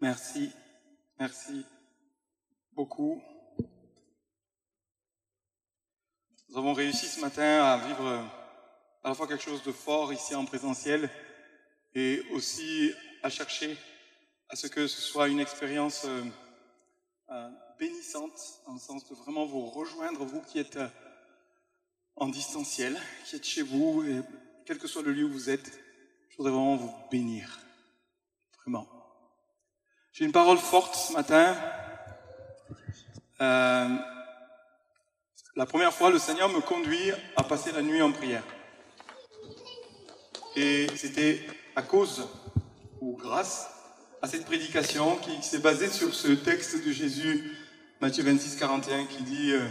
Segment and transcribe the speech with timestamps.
[0.00, 0.52] Merci,
[1.18, 1.66] merci
[2.72, 3.20] beaucoup.
[6.48, 8.06] Nous avons réussi ce matin à vivre
[9.02, 11.10] à la fois quelque chose de fort ici en présentiel
[11.96, 12.92] et aussi
[13.24, 13.76] à chercher
[14.48, 16.24] à ce que ce soit une expérience euh,
[17.30, 20.88] euh, bénissante, dans le sens de vraiment vous rejoindre, vous qui êtes euh,
[22.14, 22.96] en distanciel,
[23.26, 24.22] qui êtes chez vous, et
[24.64, 25.72] quel que soit le lieu où vous êtes,
[26.30, 27.58] je voudrais vraiment vous bénir.
[28.62, 28.97] Vraiment.
[30.18, 31.56] J'ai une parole forte ce matin.
[33.40, 33.88] Euh,
[35.54, 38.42] la première fois, le Seigneur me conduit à passer la nuit en prière.
[40.56, 41.46] Et c'était
[41.76, 42.26] à cause
[43.00, 43.70] ou grâce
[44.20, 47.52] à cette prédication qui s'est basée sur ce texte de Jésus,
[48.00, 49.64] Matthieu 26, 41, qui dit euh,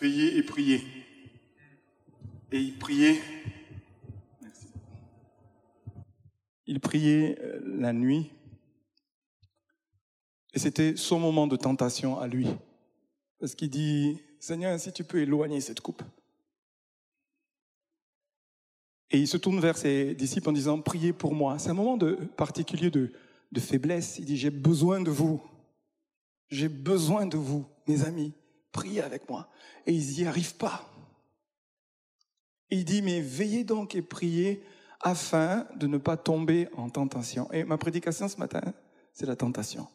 [0.00, 0.86] Veillez et priez.
[2.52, 3.20] Et il priait.
[4.42, 4.68] Merci.
[6.68, 8.30] Il priait euh, la nuit.
[10.58, 12.48] Et c'était son moment de tentation à lui.
[13.38, 16.02] Parce qu'il dit Seigneur, si tu peux éloigner cette coupe.
[19.12, 21.60] Et il se tourne vers ses disciples en disant Priez pour moi.
[21.60, 23.12] C'est un moment de, particulier de,
[23.52, 24.18] de faiblesse.
[24.18, 25.40] Il dit, j'ai besoin de vous.
[26.50, 28.32] J'ai besoin de vous, mes amis.
[28.72, 29.48] Priez avec moi.
[29.86, 30.90] Et ils n'y arrivent pas.
[32.68, 34.60] il dit, mais veillez donc et priez
[35.02, 37.48] afin de ne pas tomber en tentation.
[37.52, 38.74] Et ma prédication ce matin,
[39.12, 39.86] c'est la tentation.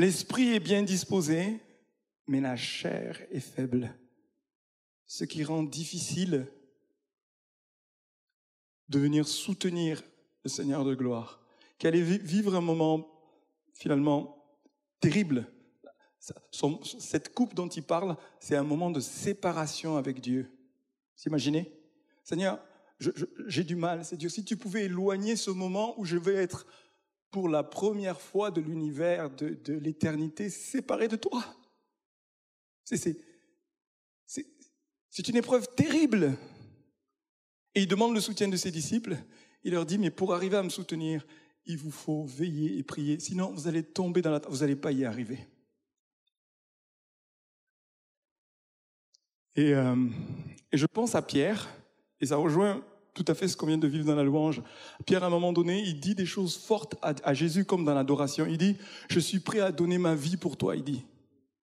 [0.00, 1.60] L'esprit est bien disposé,
[2.26, 3.94] mais la chair est faible.
[5.04, 6.46] Ce qui rend difficile
[8.88, 10.02] de venir soutenir
[10.42, 11.44] le Seigneur de gloire,
[11.76, 13.08] qui allait vivre un moment
[13.74, 14.42] finalement
[15.00, 15.46] terrible.
[16.98, 20.50] cette coupe dont il parle, c'est un moment de séparation avec Dieu.
[21.26, 21.78] Imaginez?
[22.24, 22.58] Seigneur,
[23.48, 24.06] j'ai du mal.
[24.06, 24.30] C'est Dieu.
[24.30, 26.64] Si tu pouvais éloigner ce moment où je vais être
[27.30, 31.44] pour la première fois de l'univers, de, de l'éternité, séparé de toi.
[35.10, 36.36] C'est une épreuve terrible.
[37.74, 39.16] Et il demande le soutien de ses disciples.
[39.62, 41.26] Il leur dit, mais pour arriver à me soutenir,
[41.66, 43.20] il vous faut veiller et prier.
[43.20, 44.40] Sinon, vous allez tomber dans la...
[44.48, 45.38] Vous n'allez pas y arriver.
[49.56, 50.08] Et, euh,
[50.72, 51.68] et, je pense à Pierre,
[52.20, 52.84] et ça rejoint
[53.14, 54.62] tout à fait ce qu'on vient de vivre dans la louange.
[55.06, 58.46] Pierre, à un moment donné, il dit des choses fortes à, Jésus comme dans l'adoration.
[58.46, 58.76] Il dit,
[59.08, 61.04] je suis prêt à donner ma vie pour toi, il dit.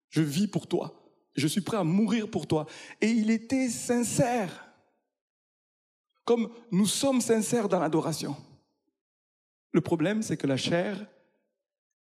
[0.09, 0.94] Je vis pour toi.
[1.36, 2.66] Je suis prêt à mourir pour toi.
[3.02, 4.68] Et il était sincère
[6.25, 8.36] comme nous sommes sincères dans l'adoration.
[9.72, 11.07] Le problème, c'est que la chair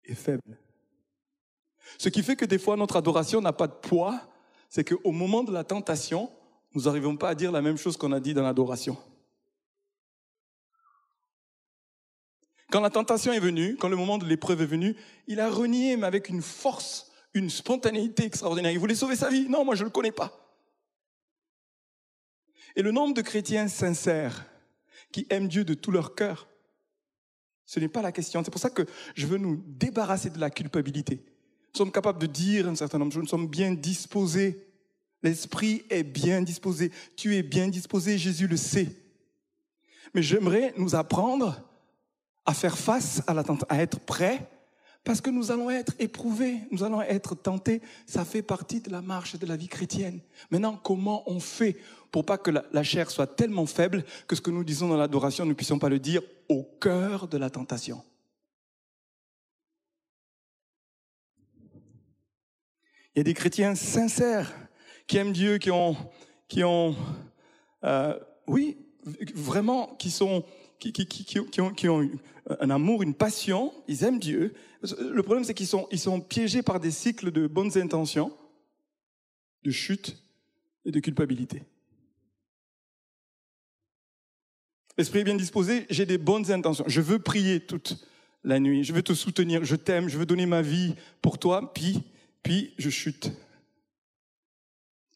[0.03, 0.59] est faible.
[1.97, 4.21] Ce qui fait que des fois, notre adoration n'a pas de poids,
[4.69, 6.29] c'est qu'au moment de la tentation,
[6.73, 8.97] nous n'arrivons pas à dire la même chose qu'on a dit dans l'adoration.
[12.71, 14.95] Quand la tentation est venue, quand le moment de l'épreuve est venu,
[15.27, 18.71] il a renié, mais avec une force, une spontanéité extraordinaire.
[18.71, 19.49] Il voulait sauver sa vie.
[19.49, 20.31] Non, moi je ne le connais pas.
[22.77, 24.45] Et le nombre de chrétiens sincères
[25.11, 26.47] qui aiment Dieu de tout leur cœur,
[27.65, 28.41] ce n'est pas la question.
[28.41, 31.15] C'est pour ça que je veux nous débarrasser de la culpabilité.
[31.73, 34.65] Nous sommes capables de dire un certain nombre de choses, nous sommes bien disposés.
[35.23, 36.91] L'esprit est bien disposé.
[37.17, 38.95] Tu es bien disposé, Jésus le sait.
[40.13, 41.61] Mais j'aimerais nous apprendre
[42.51, 44.45] à faire face à l'attente, à être prêts
[45.05, 47.81] parce que nous allons être éprouvés, nous allons être tentés.
[48.05, 50.19] Ça fait partie de la marche de la vie chrétienne.
[50.51, 51.77] Maintenant, comment on fait
[52.11, 55.45] pour pas que la, chair soit tellement faible que ce que nous disons dans l'adoration,
[55.45, 58.03] nous ne puissions pas le dire au cœur de la tentation?
[63.15, 64.53] Il y a des chrétiens sincères
[65.07, 65.95] qui aiment Dieu, qui ont,
[66.49, 66.95] qui ont,
[67.85, 68.77] euh, oui,
[69.33, 70.43] vraiment, qui sont
[70.81, 72.09] qui, ont,
[72.59, 74.53] un amour, une passion, ils aiment Dieu.
[74.81, 78.35] Le problème, c'est qu'ils sont, ils sont piégés par des cycles de bonnes intentions,
[79.63, 80.17] de chute
[80.85, 81.61] et de culpabilité.
[84.97, 86.83] L'esprit est bien disposé, j'ai des bonnes intentions.
[86.87, 88.03] Je veux prier toute
[88.43, 91.71] la nuit, je veux te soutenir, je t'aime, je veux donner ma vie pour toi,
[91.73, 92.03] puis,
[92.41, 93.31] puis je chute.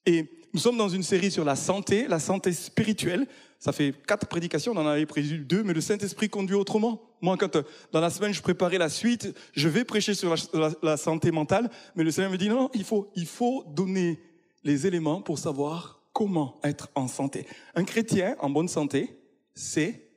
[0.05, 3.27] Et nous sommes dans une série sur la santé, la santé spirituelle.
[3.59, 7.01] Ça fait quatre prédications, on en avait prévu deux, mais le Saint-Esprit conduit autrement.
[7.19, 10.33] Moi, quand euh, dans la semaine je préparais la suite, je vais prêcher sur
[10.81, 14.17] la, santé mentale, mais le Seigneur me dit non, il faut, il faut donner
[14.63, 17.45] les éléments pour savoir comment être en santé.
[17.75, 19.19] Un chrétien en bonne santé,
[19.55, 20.09] c'est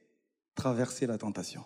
[0.54, 1.64] traverser la tentation.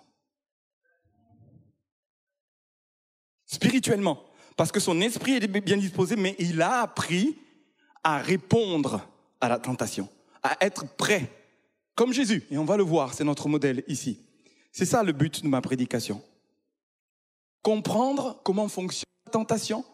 [3.44, 4.24] Spirituellement,
[4.56, 7.36] parce que son esprit est bien disposé, mais il a appris
[8.04, 9.06] à répondre
[9.40, 10.08] à la tentation,
[10.43, 11.31] à être prêt,
[11.94, 12.44] comme Jésus.
[12.50, 14.19] Et on va le voir, c'est notre modèle ici.
[14.72, 16.22] C'est ça le but de ma prédication.
[17.62, 19.84] Comprendre comment fonctionne la tentation,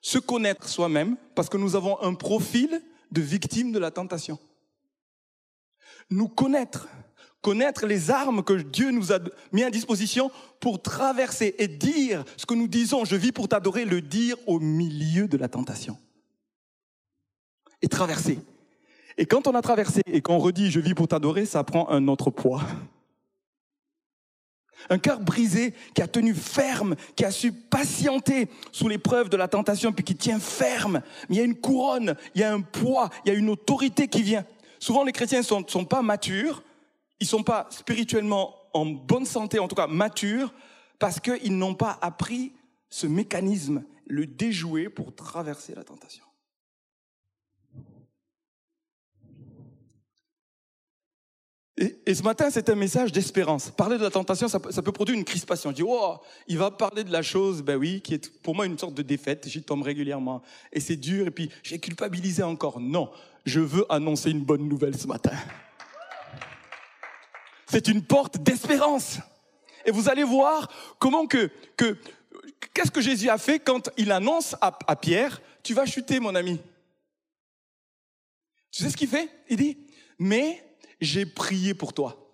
[0.00, 4.38] se connaître soi-même, parce que nous avons un profil de victime de la tentation.
[6.10, 6.88] Nous connaître,
[7.40, 9.18] connaître les armes que Dieu nous a
[9.52, 13.84] mis à disposition pour traverser et dire ce que nous disons, je vis pour t'adorer,
[13.84, 15.96] le dire au milieu de la tentation.
[17.84, 18.38] Et traverser.
[19.18, 22.08] Et quand on a traversé et qu'on redit je vis pour t'adorer, ça prend un
[22.08, 22.62] autre poids.
[24.88, 29.48] Un cœur brisé qui a tenu ferme, qui a su patienter sous l'épreuve de la
[29.48, 31.02] tentation, puis qui tient ferme.
[31.28, 33.50] Mais il y a une couronne, il y a un poids, il y a une
[33.50, 34.46] autorité qui vient.
[34.78, 36.62] Souvent, les chrétiens ne sont, sont, pas matures,
[37.20, 40.54] ils sont pas spirituellement en bonne santé, en tout cas matures,
[40.98, 42.54] parce qu'ils n'ont pas appris
[42.88, 46.23] ce mécanisme, le déjouer pour traverser la tentation.
[51.76, 53.70] Et, ce matin, c'est un message d'espérance.
[53.70, 55.70] Parler de la tentation, ça, peut produire une crispation.
[55.70, 58.66] Je dis, oh, il va parler de la chose, ben oui, qui est pour moi
[58.66, 59.48] une sorte de défaite.
[59.48, 60.40] J'y tombe régulièrement.
[60.72, 62.78] Et c'est dur, et puis j'ai culpabilisé encore.
[62.78, 63.10] Non,
[63.44, 65.32] je veux annoncer une bonne nouvelle ce matin.
[67.66, 69.18] C'est une porte d'espérance.
[69.84, 70.70] Et vous allez voir
[71.00, 71.96] comment que, que
[72.72, 76.36] qu'est-ce que Jésus a fait quand il annonce à, à Pierre, tu vas chuter, mon
[76.36, 76.60] ami.
[78.70, 79.28] Tu sais ce qu'il fait?
[79.48, 79.76] Il dit,
[80.20, 80.62] mais
[81.04, 82.24] j'ai prié pour toi.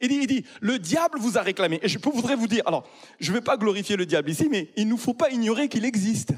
[0.00, 1.78] Il dit, il dit, le diable vous a réclamé.
[1.82, 2.88] Et je voudrais vous dire, alors,
[3.18, 5.84] je ne vais pas glorifier le diable ici, mais il ne faut pas ignorer qu'il
[5.84, 6.32] existe.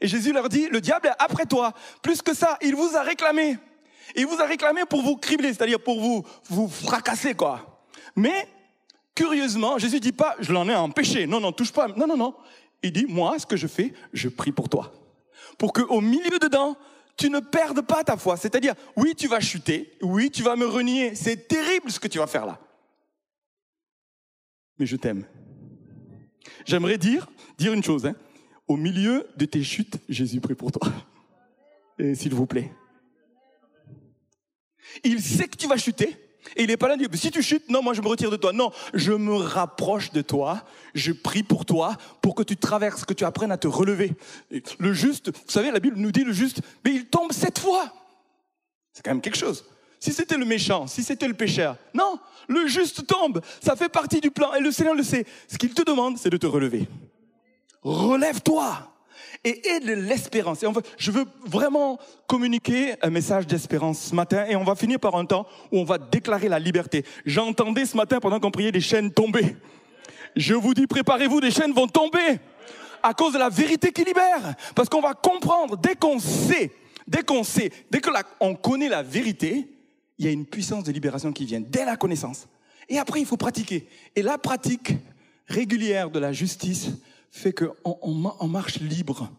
[0.00, 1.72] Et Jésus leur dit, le diable est après toi.
[2.02, 3.58] Plus que ça, il vous a réclamé.
[4.16, 7.84] Il vous a réclamé pour vous cribler, c'est-à-dire pour vous, vous fracasser, quoi.
[8.16, 8.48] Mais,
[9.14, 11.26] curieusement, Jésus dit pas, je l'en ai empêché.
[11.26, 11.86] Non, non, touche pas.
[11.88, 12.34] Non, non, non.
[12.82, 14.92] Il dit, moi, ce que je fais, je prie pour toi.
[15.58, 16.76] Pour qu'au milieu dedans,
[17.20, 18.38] tu ne perdes pas ta foi.
[18.38, 21.14] C'est-à-dire, oui, tu vas chuter, oui, tu vas me renier.
[21.14, 22.58] C'est terrible ce que tu vas faire là.
[24.78, 25.26] Mais je t'aime.
[26.64, 27.28] J'aimerais dire,
[27.60, 28.06] une chose.
[28.06, 28.16] Hein.
[28.66, 30.90] Au milieu de tes chutes, Jésus prie pour toi.
[32.14, 32.72] S'il vous plaît.
[35.04, 36.16] Il sait que tu vas chuter.
[36.56, 38.52] Et il n'est pas là, si tu chutes, non, moi je me retire de toi.
[38.52, 40.64] Non, je me rapproche de toi,
[40.94, 44.12] je prie pour toi, pour que tu traverses, que tu apprennes à te relever.
[44.78, 47.92] Le juste, vous savez, la Bible nous dit le juste, mais il tombe sept fois.
[48.92, 49.64] C'est quand même quelque chose.
[49.98, 53.42] Si c'était le méchant, si c'était le pécheur, non, le juste tombe.
[53.62, 55.26] Ça fait partie du plan et le Seigneur le sait.
[55.46, 56.88] Ce qu'il te demande, c'est de te relever.
[57.82, 58.90] Relève-toi
[59.44, 60.62] et aide l'espérance.
[60.62, 60.66] Et
[60.98, 65.24] je veux vraiment communiquer un message d'espérance ce matin et on va finir par un
[65.24, 67.04] temps où on va déclarer la liberté.
[67.24, 69.56] J'entendais ce matin pendant qu'on priait des chaînes tomber.
[70.36, 72.38] Je vous dis, préparez-vous, des chaînes vont tomber
[73.02, 74.54] à cause de la vérité qui libère.
[74.74, 76.70] Parce qu'on va comprendre, dès qu'on sait,
[77.06, 78.10] dès qu'on sait, dès que
[78.40, 79.68] on connaît la vérité,
[80.18, 82.46] il y a une puissance de libération qui vient dès la connaissance.
[82.88, 83.88] Et après, il faut pratiquer.
[84.14, 84.92] Et la pratique
[85.46, 86.90] régulière de la justice
[87.30, 89.30] fait qu'on on, marche libre.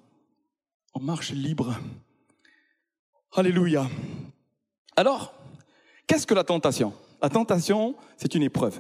[0.94, 1.78] On marche libre.
[3.34, 3.90] Alléluia.
[4.96, 5.34] Alors,
[6.08, 6.94] qu'est-ce que la tentation?
[7.22, 8.80] La tentation, c'est une épreuve.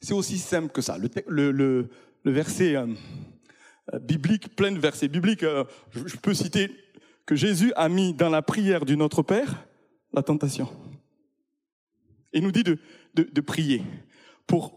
[0.00, 0.96] C'est aussi simple que ça.
[0.98, 1.88] Le,
[2.24, 2.86] verset euh,
[3.94, 6.70] euh, biblique, plein de versets bibliques, euh, je, peux citer
[7.26, 9.66] que Jésus a mis dans la prière du Notre Père
[10.12, 10.68] la tentation.
[12.32, 13.82] Il nous dit de, prier
[14.46, 14.76] pour,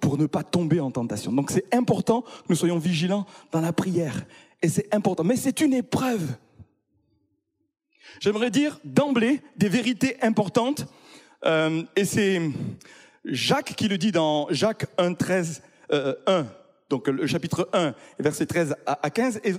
[0.00, 1.32] pour, ne pas tomber en tentation.
[1.32, 4.24] Donc c'est important que nous soyons vigilants dans la prière.
[4.62, 5.24] Et c'est important.
[5.24, 6.36] Mais c'est une épreuve.
[8.20, 10.86] J'aimerais dire d'emblée des vérités importantes.
[11.44, 12.40] Euh, et c'est
[13.24, 16.46] Jacques qui le dit dans Jacques 1, 13, 1.
[16.90, 19.40] Donc le chapitre 1, verset 13 à 15.
[19.42, 19.54] Et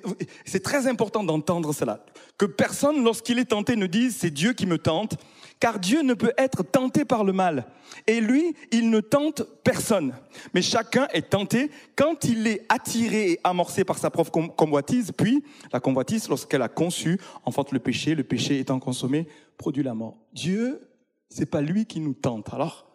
[0.46, 2.06] c'est très important d'entendre cela.
[2.38, 5.18] Que personne, lorsqu'il est tenté, ne dise c'est Dieu qui me tente,
[5.60, 7.66] car Dieu ne peut être tenté par le mal.
[8.08, 10.14] Et lui, il ne tente personne.
[10.54, 15.12] Mais chacun est tenté quand il est attiré et amorcé par sa propre convoitise.
[15.12, 18.16] Puis, la convoitise, lorsqu'elle a conçu, enfante le péché.
[18.16, 20.18] Le péché étant consommé, produit la mort.
[20.34, 20.82] Dieu,
[21.30, 22.54] c'est pas lui qui nous tente.
[22.54, 22.92] Alors,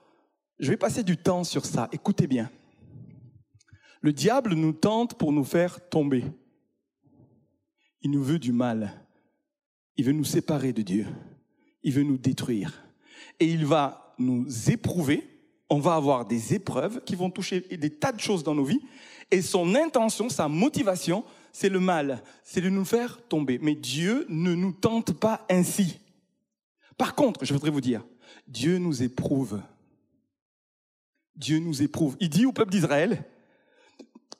[0.58, 1.88] je vais passer du temps sur ça.
[1.92, 2.50] Écoutez bien.
[4.02, 6.24] Le diable nous tente pour nous faire tomber.
[8.02, 9.06] Il nous veut du mal.
[9.96, 11.06] Il veut nous séparer de Dieu
[11.82, 12.82] il veut nous détruire.
[13.38, 15.26] Et il va nous éprouver,
[15.68, 18.80] on va avoir des épreuves qui vont toucher des tas de choses dans nos vies,
[19.30, 23.58] et son intention, sa motivation, c'est le mal, c'est de nous faire tomber.
[23.62, 25.98] Mais Dieu ne nous tente pas ainsi.
[26.98, 28.04] Par contre, je voudrais vous dire,
[28.46, 29.60] Dieu nous éprouve.
[31.36, 32.16] Dieu nous éprouve.
[32.20, 33.24] Il dit au peuple d'Israël,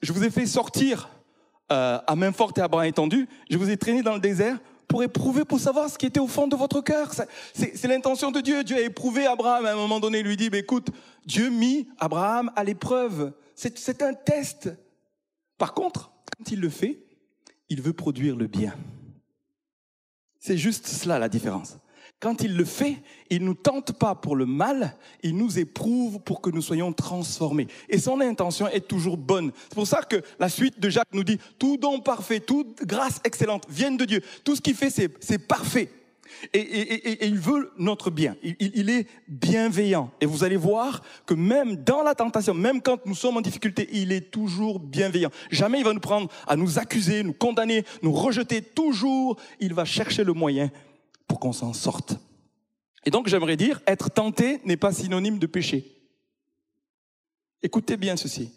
[0.03, 1.09] je vous ai fait sortir
[1.73, 4.59] euh, à main forte et à bras étendus, je vous ai traîné dans le désert
[4.91, 7.13] pour éprouver, pour savoir ce qui était au fond de votre cœur.
[7.55, 8.65] C'est l'intention de Dieu.
[8.65, 9.65] Dieu a éprouvé Abraham.
[9.65, 10.89] À un moment donné, il lui dit, bah, écoute,
[11.25, 13.33] Dieu mit Abraham à l'épreuve.
[13.55, 14.69] C'est un test.
[15.59, 17.05] Par contre, quand il le fait,
[17.69, 18.75] il veut produire le bien.
[20.41, 21.77] C'est juste cela la différence.
[22.21, 22.99] Quand il le fait,
[23.31, 26.93] il ne nous tente pas pour le mal, il nous éprouve pour que nous soyons
[26.93, 27.67] transformés.
[27.89, 29.53] Et son intention est toujours bonne.
[29.71, 33.21] C'est pour ça que la suite de Jacques nous dit, tout don parfait, toute grâce
[33.25, 34.21] excellente viennent de Dieu.
[34.45, 35.91] Tout ce qu'il fait, c'est parfait.
[36.53, 38.37] Et, il veut notre bien.
[38.43, 40.11] Il, il, est bienveillant.
[40.21, 43.89] Et vous allez voir que même dans la tentation, même quand nous sommes en difficulté,
[43.93, 45.31] il est toujours bienveillant.
[45.51, 48.61] Jamais il va nous prendre à nous accuser, nous condamner, nous rejeter.
[48.63, 50.71] Toujours, il va chercher le moyen
[51.31, 52.17] pour qu'on s'en sorte.
[53.07, 55.97] Et donc j'aimerais dire, être tenté n'est pas synonyme de péché.
[57.63, 58.51] Écoutez bien ceci.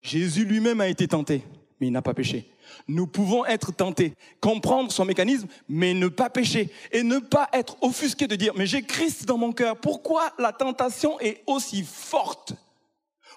[0.00, 1.42] Jésus lui-même a été tenté,
[1.80, 2.48] mais il n'a pas péché.
[2.86, 7.76] Nous pouvons être tentés, comprendre son mécanisme, mais ne pas pécher et ne pas être
[7.82, 9.76] offusqué de dire, mais j'ai Christ dans mon cœur.
[9.76, 12.52] Pourquoi la tentation est aussi forte?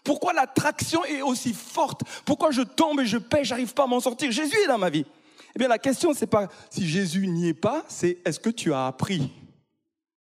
[0.03, 2.03] Pourquoi l'attraction est aussi forte?
[2.23, 4.31] Pourquoi je tombe et je pêche, j'arrive pas à m'en sortir?
[4.31, 5.07] Jésus est dans ma vie.
[5.57, 8.73] Eh bien, la question, c'est pas si Jésus n'y est pas, c'est est-ce que tu
[8.73, 9.31] as appris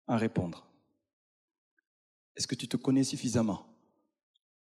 [0.07, 0.67] à répondre?
[2.35, 3.65] Est-ce que tu te connais suffisamment?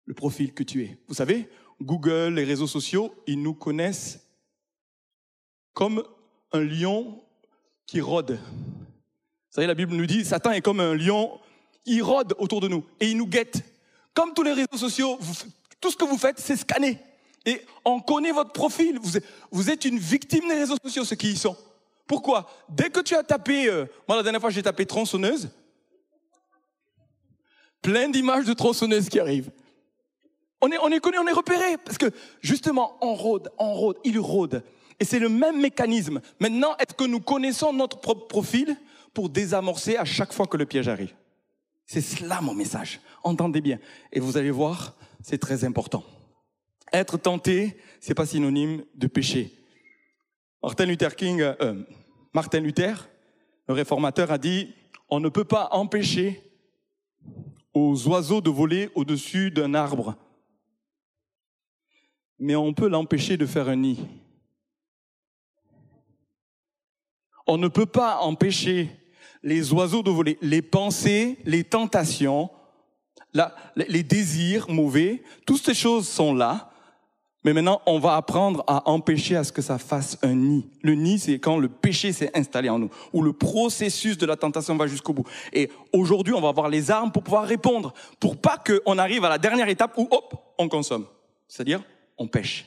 [0.04, 0.98] Le profil que tu es.
[1.08, 1.48] Vous savez,
[1.80, 4.20] Google, les réseaux sociaux, ils nous connaissent
[5.72, 6.04] comme
[6.52, 7.24] un lion
[7.86, 8.32] qui rôde.
[8.32, 11.40] Vous savez, la Bible nous dit, Satan est comme un lion,
[11.86, 13.64] il rôde autour de nous et il nous guette.
[14.12, 15.18] Comme tous les réseaux sociaux,
[15.80, 16.98] tout ce que vous faites, c'est scanner.
[17.46, 18.98] Et on connaît votre profil.
[19.50, 21.56] Vous êtes, une victime des réseaux sociaux, ceux qui y sont.
[22.06, 22.48] Pourquoi?
[22.68, 25.50] Dès que tu as tapé, euh, moi la dernière fois j'ai tapé tronçonneuse,
[27.80, 29.50] plein d'images de tronçonneuses qui arrivent.
[30.60, 33.96] On est, on est connu, on est repéré, parce que justement, on rôde, on rôde,
[34.04, 34.62] il rôde.
[35.00, 36.20] Et c'est le même mécanisme.
[36.38, 38.76] Maintenant, est-ce que nous connaissons notre propre profil
[39.12, 41.12] pour désamorcer à chaque fois que le piège arrive?
[41.86, 43.00] C'est cela mon message.
[43.24, 43.78] Entendez bien.
[44.12, 46.04] Et vous allez voir, c'est très important.
[46.92, 49.52] Être tenté, c'est pas synonyme de péché.
[50.62, 51.82] Martin Luther King, euh,
[52.32, 53.08] Martin Luther,
[53.66, 54.74] le réformateur, a dit
[55.08, 56.42] on ne peut pas empêcher
[57.74, 60.16] aux oiseaux de voler au-dessus d'un arbre,
[62.38, 63.98] mais on peut l'empêcher de faire un nid.
[67.46, 68.90] On ne peut pas empêcher
[69.42, 70.38] les oiseaux de voler.
[70.42, 72.50] Les pensées, les tentations,
[73.76, 76.71] les désirs mauvais, toutes ces choses sont là,
[77.44, 80.66] mais maintenant, on va apprendre à empêcher à ce que ça fasse un nid.
[80.82, 84.36] Le nid, c'est quand le péché s'est installé en nous, où le processus de la
[84.36, 85.26] tentation va jusqu'au bout.
[85.52, 89.28] Et aujourd'hui, on va avoir les armes pour pouvoir répondre, pour pas qu'on arrive à
[89.28, 91.06] la dernière étape où, hop, on consomme.
[91.48, 91.82] C'est-à-dire,
[92.16, 92.66] on pêche.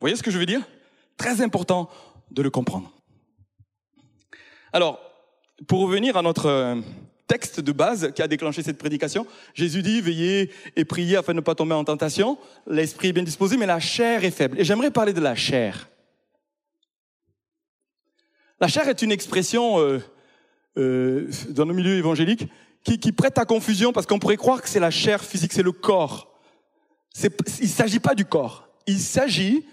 [0.00, 0.62] Vous voyez ce que je veux dire?
[1.16, 1.90] Très important
[2.30, 2.90] de le comprendre.
[4.72, 4.98] Alors,
[5.66, 6.80] pour revenir à notre euh,
[7.28, 9.26] texte de base qui a déclenché cette prédication.
[9.54, 12.38] Jésus dit, veillez et priez afin de ne pas tomber en tentation.
[12.66, 14.58] L'esprit est bien disposé, mais la chair est faible.
[14.58, 15.88] Et j'aimerais parler de la chair.
[18.60, 20.00] La chair est une expression euh,
[20.78, 22.48] euh, dans nos milieux évangéliques
[22.82, 25.62] qui, qui prête à confusion parce qu'on pourrait croire que c'est la chair physique, c'est
[25.62, 26.34] le corps.
[27.22, 27.30] il
[27.62, 28.68] ne s'agit pas du corps.
[28.86, 29.64] Il s'agit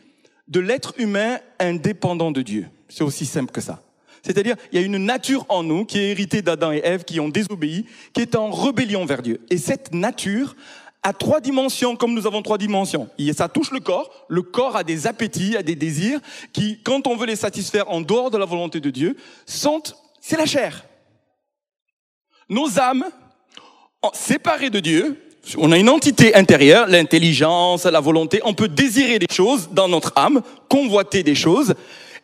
[0.47, 2.67] de l'être humain indépendant de Dieu.
[2.89, 3.84] C'est aussi simple que ça.
[4.25, 7.19] C'est-à-dire, il y a une nature en nous qui est héritée d'Adam et Ève, qui
[7.19, 9.39] ont désobéi, qui est en rébellion vers Dieu.
[9.51, 10.55] Et cette nature
[11.03, 13.07] a trois dimensions, comme nous avons trois dimensions.
[13.37, 14.09] Ça touche le corps.
[14.27, 16.19] Le corps a des appétits, a des désirs,
[16.51, 19.15] qui, quand on veut les satisfaire en dehors de la volonté de Dieu,
[19.45, 19.83] sont,
[20.19, 20.83] c'est la chair.
[22.49, 23.05] Nos âmes,
[24.13, 25.21] séparées de Dieu,
[25.57, 30.11] on a une entité intérieure, l'intelligence, la volonté, on peut désirer des choses dans notre
[30.15, 31.75] âme, convoiter des choses,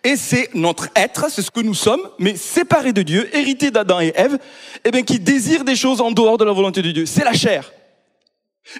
[0.03, 3.99] et c'est notre être, c'est ce que nous sommes, mais séparé de Dieu, hérité d'Adam
[3.99, 4.39] et Ève,
[4.83, 7.05] eh bien, qui désire des choses en dehors de la volonté de Dieu.
[7.05, 7.71] C'est la chair.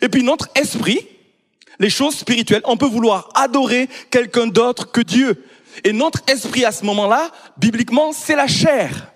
[0.01, 0.99] Et puis notre esprit,
[1.79, 5.43] les choses spirituelles, on peut vouloir adorer quelqu'un d'autre que Dieu.
[5.83, 9.11] Et notre esprit à ce moment-là, bibliquement, c'est la chair.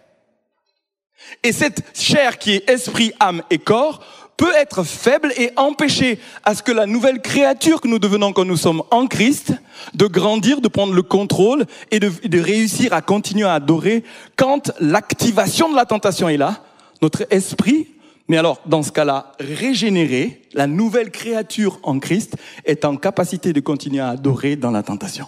[1.43, 4.03] Et cette chair qui est esprit, âme et corps
[4.37, 8.45] peut être faible et empêcher à ce que la nouvelle créature que nous devenons quand
[8.45, 9.53] nous sommes en Christ,
[9.93, 14.03] de grandir, de prendre le contrôle et de, réussir à continuer à adorer
[14.35, 16.61] quand l'activation de la tentation est là,
[17.01, 17.87] notre esprit,
[18.27, 23.59] mais alors dans ce cas-là, régénéré, la nouvelle créature en Christ est en capacité de
[23.59, 25.27] continuer à adorer dans la tentation.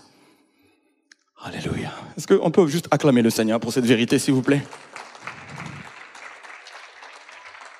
[1.43, 1.91] Alléluia.
[2.17, 4.63] Est-ce qu'on peut juste acclamer le Seigneur pour cette vérité, s'il vous plaît?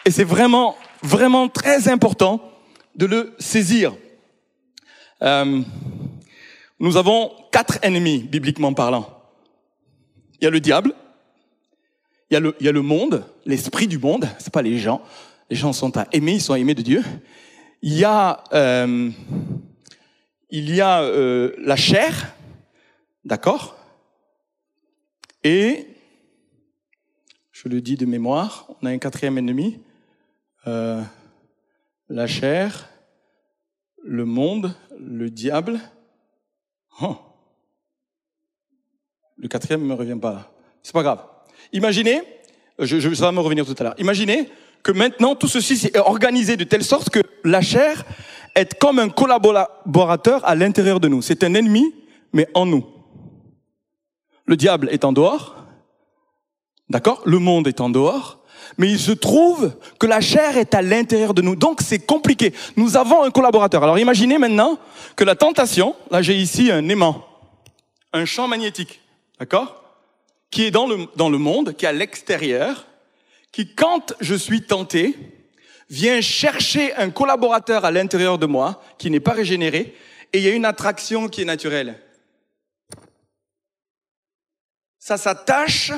[0.05, 2.41] Et c'est vraiment vraiment très important
[2.95, 3.95] de le saisir.
[5.21, 5.61] Euh,
[6.79, 9.07] nous avons quatre ennemis, bibliquement parlant.
[10.39, 10.93] Il y a le diable,
[12.29, 14.77] il y a le, il y a le monde, l'esprit du monde, c'est pas les
[14.77, 15.01] gens.
[15.49, 17.03] Les gens sont à aimer, ils sont aimés de Dieu.
[17.81, 19.09] Il y a, euh,
[20.49, 22.33] il y a euh, la chair,
[23.23, 23.77] d'accord?
[25.43, 25.87] Et,
[27.51, 29.79] je le dis de mémoire, on a un quatrième ennemi,
[30.67, 31.01] euh,
[32.09, 32.89] la chair,
[34.03, 35.79] le monde, le diable.
[37.01, 37.15] Oh.
[39.37, 40.51] Le quatrième ne me revient pas là.
[40.83, 41.23] C'est pas grave.
[41.71, 42.21] Imaginez,
[42.79, 43.95] je, je, ça va me revenir tout à l'heure.
[43.97, 44.49] Imaginez
[44.83, 48.05] que maintenant tout ceci est organisé de telle sorte que la chair
[48.55, 51.21] est comme un collaborateur à l'intérieur de nous.
[51.21, 51.93] C'est un ennemi,
[52.33, 52.85] mais en nous.
[54.45, 55.55] Le diable est en dehors,
[56.89, 57.21] d'accord?
[57.25, 58.36] Le monde est en dehors,
[58.77, 61.55] mais il se trouve que la chair est à l'intérieur de nous.
[61.55, 62.53] Donc c'est compliqué.
[62.75, 63.83] Nous avons un collaborateur.
[63.83, 64.79] Alors imaginez maintenant
[65.15, 67.25] que la tentation, là j'ai ici un aimant,
[68.13, 69.01] un champ magnétique,
[69.39, 69.83] d'accord
[70.51, 72.87] Qui est dans le, dans le monde, qui est à l'extérieur,
[73.51, 75.15] qui quand je suis tenté,
[75.89, 79.95] vient chercher un collaborateur à l'intérieur de moi qui n'est pas régénéré
[80.33, 81.99] et il y a une attraction qui est naturelle.
[84.99, 85.93] Ça s'attache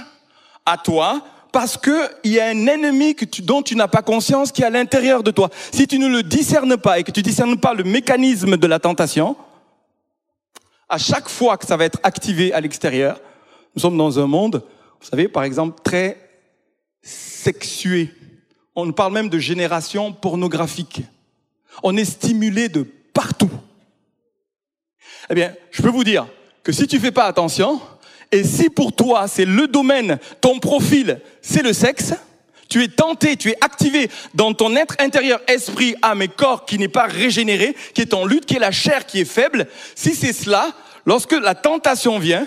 [0.66, 4.02] à toi parce que il y a un ennemi que tu, dont tu n'as pas
[4.02, 5.50] conscience qui est à l'intérieur de toi.
[5.72, 8.80] Si tu ne le discernes pas et que tu discernes pas le mécanisme de la
[8.80, 9.36] tentation,
[10.88, 13.20] à chaque fois que ça va être activé à l'extérieur,
[13.76, 14.64] nous sommes dans un monde,
[15.00, 16.18] vous savez, par exemple, très
[17.02, 18.14] sexué.
[18.76, 21.02] On parle même de génération pornographique.
[21.84, 23.50] On est stimulé de partout.
[25.30, 26.28] Eh bien, je peux vous dire
[26.64, 27.80] que si tu fais pas attention,
[28.32, 32.14] et si pour toi c'est le domaine, ton profil, c'est le sexe,
[32.70, 36.78] tu es tenté, tu es activé dans ton être intérieur, esprit, âme et corps qui
[36.78, 39.68] n'est pas régénéré, qui est en lutte, qui est la chair qui est faible.
[39.96, 40.72] Si c'est cela,
[41.06, 42.46] lorsque la tentation vient,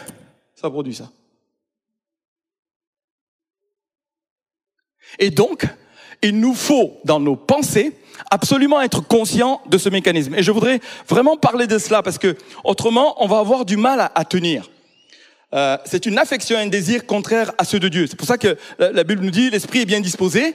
[0.54, 1.10] ça produit ça.
[5.18, 5.66] Et donc,
[6.22, 7.92] il nous faut, dans nos pensées,
[8.30, 10.34] absolument être conscient de ce mécanisme.
[10.34, 14.10] Et je voudrais vraiment parler de cela parce que autrement, on va avoir du mal
[14.14, 14.70] à, tenir.
[15.54, 18.06] Euh, c'est une affection un désir contraire à ceux de Dieu.
[18.06, 20.54] C'est pour ça que la, Bible nous dit l'esprit est bien disposé.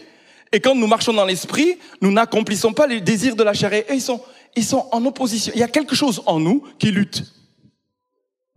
[0.52, 3.74] Et quand nous marchons dans l'esprit, nous n'accomplissons pas les désirs de la chair.
[3.74, 4.22] Et ils sont,
[4.56, 5.52] ils sont en opposition.
[5.56, 7.24] Il y a quelque chose en nous qui lutte.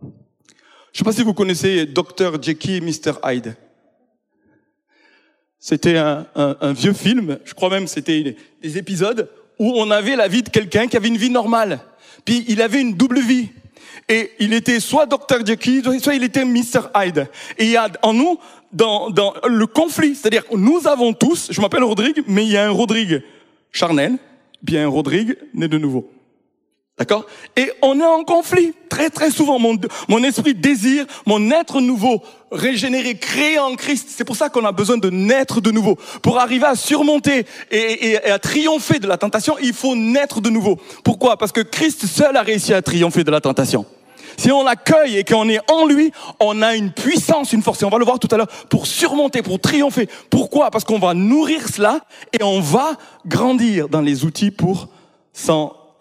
[0.01, 2.41] Je ne sais pas si vous connaissez Dr.
[2.41, 3.13] Jekyll et Mr.
[3.23, 3.55] Hyde.
[5.63, 10.41] C'était un, vieux film, je crois même c'était des épisodes où on avait la vie
[10.41, 11.81] de quelqu'un qui avait une vie normale.
[12.25, 13.49] Puis il avait une double vie.
[14.11, 15.45] Et il était soit Dr.
[15.45, 16.89] Jekyll, soit il était Mr.
[16.93, 17.29] Hyde.
[17.57, 18.37] Et il y a en nous,
[18.73, 22.65] dans, dans le conflit, c'est-à-dire nous avons tous, je m'appelle Rodrigue, mais il y a
[22.65, 23.23] un Rodrigue
[23.71, 24.17] charnel,
[24.61, 26.11] bien Rodrigue né de nouveau.
[26.97, 27.25] D'accord?
[27.55, 29.57] Et on est en conflit très très souvent.
[29.59, 29.77] Mon,
[30.09, 32.21] mon esprit désire, mon être nouveau,
[32.51, 34.09] régénéré, créé en Christ.
[34.11, 35.97] C'est pour ça qu'on a besoin de naître de nouveau.
[36.21, 40.49] Pour arriver à surmonter et, et, à triompher de la tentation, il faut naître de
[40.49, 40.77] nouveau.
[41.05, 41.37] Pourquoi?
[41.37, 43.85] Parce que Christ seul a réussi à triompher de la tentation.
[44.37, 47.85] Si on l'accueille et qu'on est en lui, on a une puissance, une force, et
[47.85, 50.07] on va le voir tout à l'heure, pour surmonter, pour triompher.
[50.29, 50.71] Pourquoi?
[50.71, 52.01] Parce qu'on va nourrir cela
[52.33, 54.87] et on va grandir dans les outils pour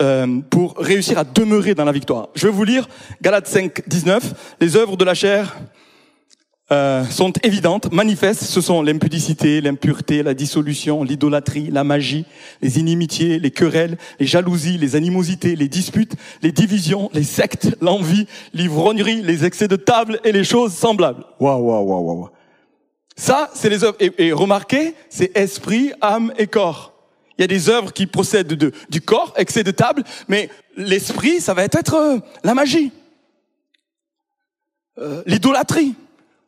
[0.03, 2.29] euh, pour réussir à demeurer dans la victoire.
[2.35, 2.89] Je vais vous lire
[3.21, 4.57] Galates 5, 19.
[4.61, 5.59] Les œuvres de la chair
[6.73, 8.43] euh, sont évidentes, manifestes.
[8.43, 12.27] Ce sont l'impudicité, l'impureté, la dissolution, l'idolâtrie, la magie,
[12.63, 18.27] les inimitiés, les querelles, les jalousies, les animosités, les disputes, les divisions, les sectes, l'envie,
[18.55, 21.25] l'ivrognerie, les excès de table et les choses semblables.
[21.41, 22.29] Waouh, waouh, waouh, waouh.
[23.17, 23.97] Ça, c'est les œuvres.
[23.99, 26.95] Et, remarquez, c'est esprit, âme et corps.
[27.37, 31.41] Il y a des œuvres qui procèdent de, du corps, excès de table, mais l'esprit,
[31.41, 32.93] ça va être euh, la magie,
[34.99, 35.95] euh, l'idolâtrie.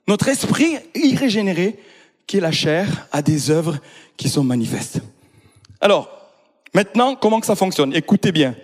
[0.08, 1.78] Notre esprit irrégénéré,
[2.26, 3.78] qui est la chair, a des œuvres
[4.16, 5.00] qui sont manifestes.
[5.80, 6.08] Alors,
[6.74, 7.94] maintenant, comment que ça fonctionne?
[7.94, 8.54] Écoutez bien,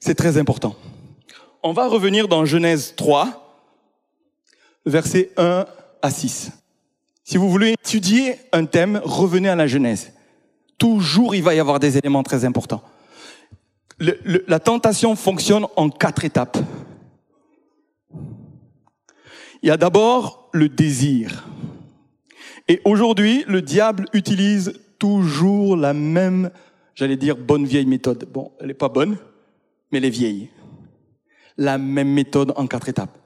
[0.00, 0.76] c'est très important.
[1.62, 3.64] On va revenir dans Genèse 3,
[4.84, 5.66] versets 1
[6.02, 6.50] à 6.
[7.24, 10.12] Si vous voulez étudier un thème, revenez à la Genèse
[10.78, 12.82] toujours il va y avoir des éléments très importants.
[13.98, 16.58] la tentation fonctionne en quatre étapes.
[19.66, 21.44] Il y a d'abord le désir.
[22.68, 26.52] Et aujourd'hui, le diable utilise toujours la même,
[26.94, 28.28] j'allais dire, bonne vieille méthode.
[28.32, 29.18] Bon, elle n'est pas bonne,
[29.90, 30.50] mais elle est vieille.
[31.56, 33.18] La même méthode en quatre étapes.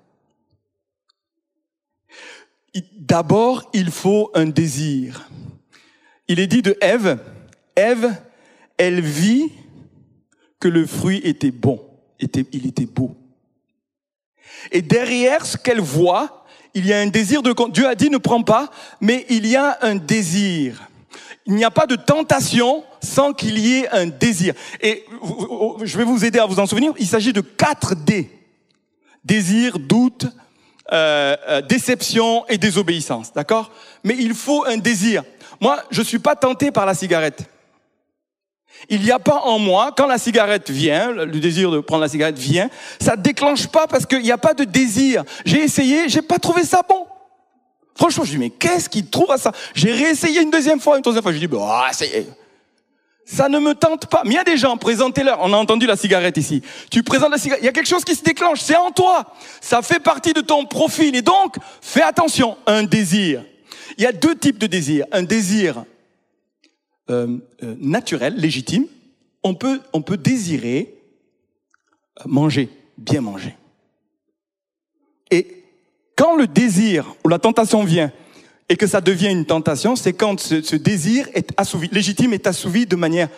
[2.96, 5.28] D'abord, il faut un désir.
[6.26, 7.18] Il est dit de Ève,
[7.76, 8.16] Ève,
[8.78, 9.52] elle vit
[10.58, 11.84] que le fruit était bon,
[12.18, 13.19] était, il était beau.
[14.72, 16.44] Et derrière ce qu'elle voit,
[16.74, 17.54] il y a un désir de...
[17.70, 18.70] Dieu a dit ne prends pas,
[19.00, 20.88] mais il y a un désir.
[21.46, 24.54] Il n'y a pas de tentation sans qu'il y ait un désir.
[24.80, 25.04] Et
[25.82, 26.92] je vais vous aider à vous en souvenir.
[26.98, 28.30] Il s'agit de 4 D.
[29.24, 30.26] Désir, doute,
[30.92, 33.32] euh, euh, déception et désobéissance.
[33.32, 33.70] D'accord?
[34.04, 35.22] Mais il faut un désir.
[35.60, 37.44] Moi, je suis pas tenté par la cigarette.
[38.88, 42.08] Il n'y a pas en moi, quand la cigarette vient, le désir de prendre la
[42.08, 45.24] cigarette vient, ça déclenche pas parce qu'il n'y a pas de désir.
[45.44, 47.06] J'ai essayé, j'ai pas trouvé ça bon.
[48.00, 49.52] Franchement, je dis, mais qu'est-ce qu'il trouve à ça?
[49.74, 51.32] J'ai réessayé une deuxième fois, une troisième fois.
[51.32, 52.06] Je dis, bah, ça
[53.26, 54.22] Ça ne me tente pas.
[54.24, 55.38] Mais il y a des gens, présentez-leur.
[55.42, 56.62] On a entendu la cigarette ici.
[56.90, 57.62] Tu présentes la cigarette.
[57.62, 58.60] Il y a quelque chose qui se déclenche.
[58.60, 59.34] C'est en toi.
[59.60, 61.14] Ça fait partie de ton profil.
[61.14, 62.56] Et donc, fais attention.
[62.66, 63.44] Un désir.
[63.98, 65.04] Il y a deux types de désirs.
[65.12, 65.84] Un désir
[67.10, 68.86] euh, euh, naturel, légitime.
[69.42, 69.80] On peut,
[70.16, 70.94] désirer
[72.26, 72.68] manger,
[72.98, 73.56] bien manger.
[75.30, 75.64] Et
[76.16, 78.12] quand le désir ou la tentation vient
[78.68, 82.86] et que ça devient une tentation, c'est quand ce, désir est assouvi, légitime est assouvi
[82.86, 83.28] de manière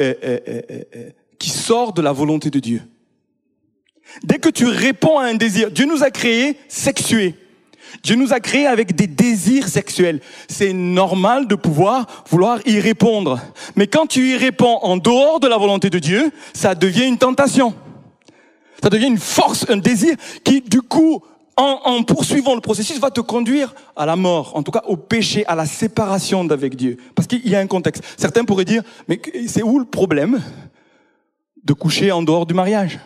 [0.00, 2.82] euh, euh, euh, qui sort de la volonté de Dieu.
[4.24, 7.34] Dès que tu réponds à un désir, Dieu nous a créés sexués.
[8.02, 10.20] Dieu nous a créés avec des désirs sexuels.
[10.48, 13.40] C'est normal de pouvoir vouloir y répondre.
[13.76, 17.18] Mais quand tu y réponds en dehors de la volonté de Dieu, ça devient une
[17.18, 17.74] tentation.
[18.82, 21.22] Ça devient une force, un désir qui, du coup,
[21.56, 25.44] en, poursuivant le processus, va te conduire à la mort, en tout cas au péché,
[25.46, 26.96] à la séparation d'avec Dieu.
[27.16, 28.04] Parce qu'il y a un contexte.
[28.16, 30.40] Certains pourraient dire, mais c'est où le problème
[31.64, 33.00] de coucher en dehors du mariage?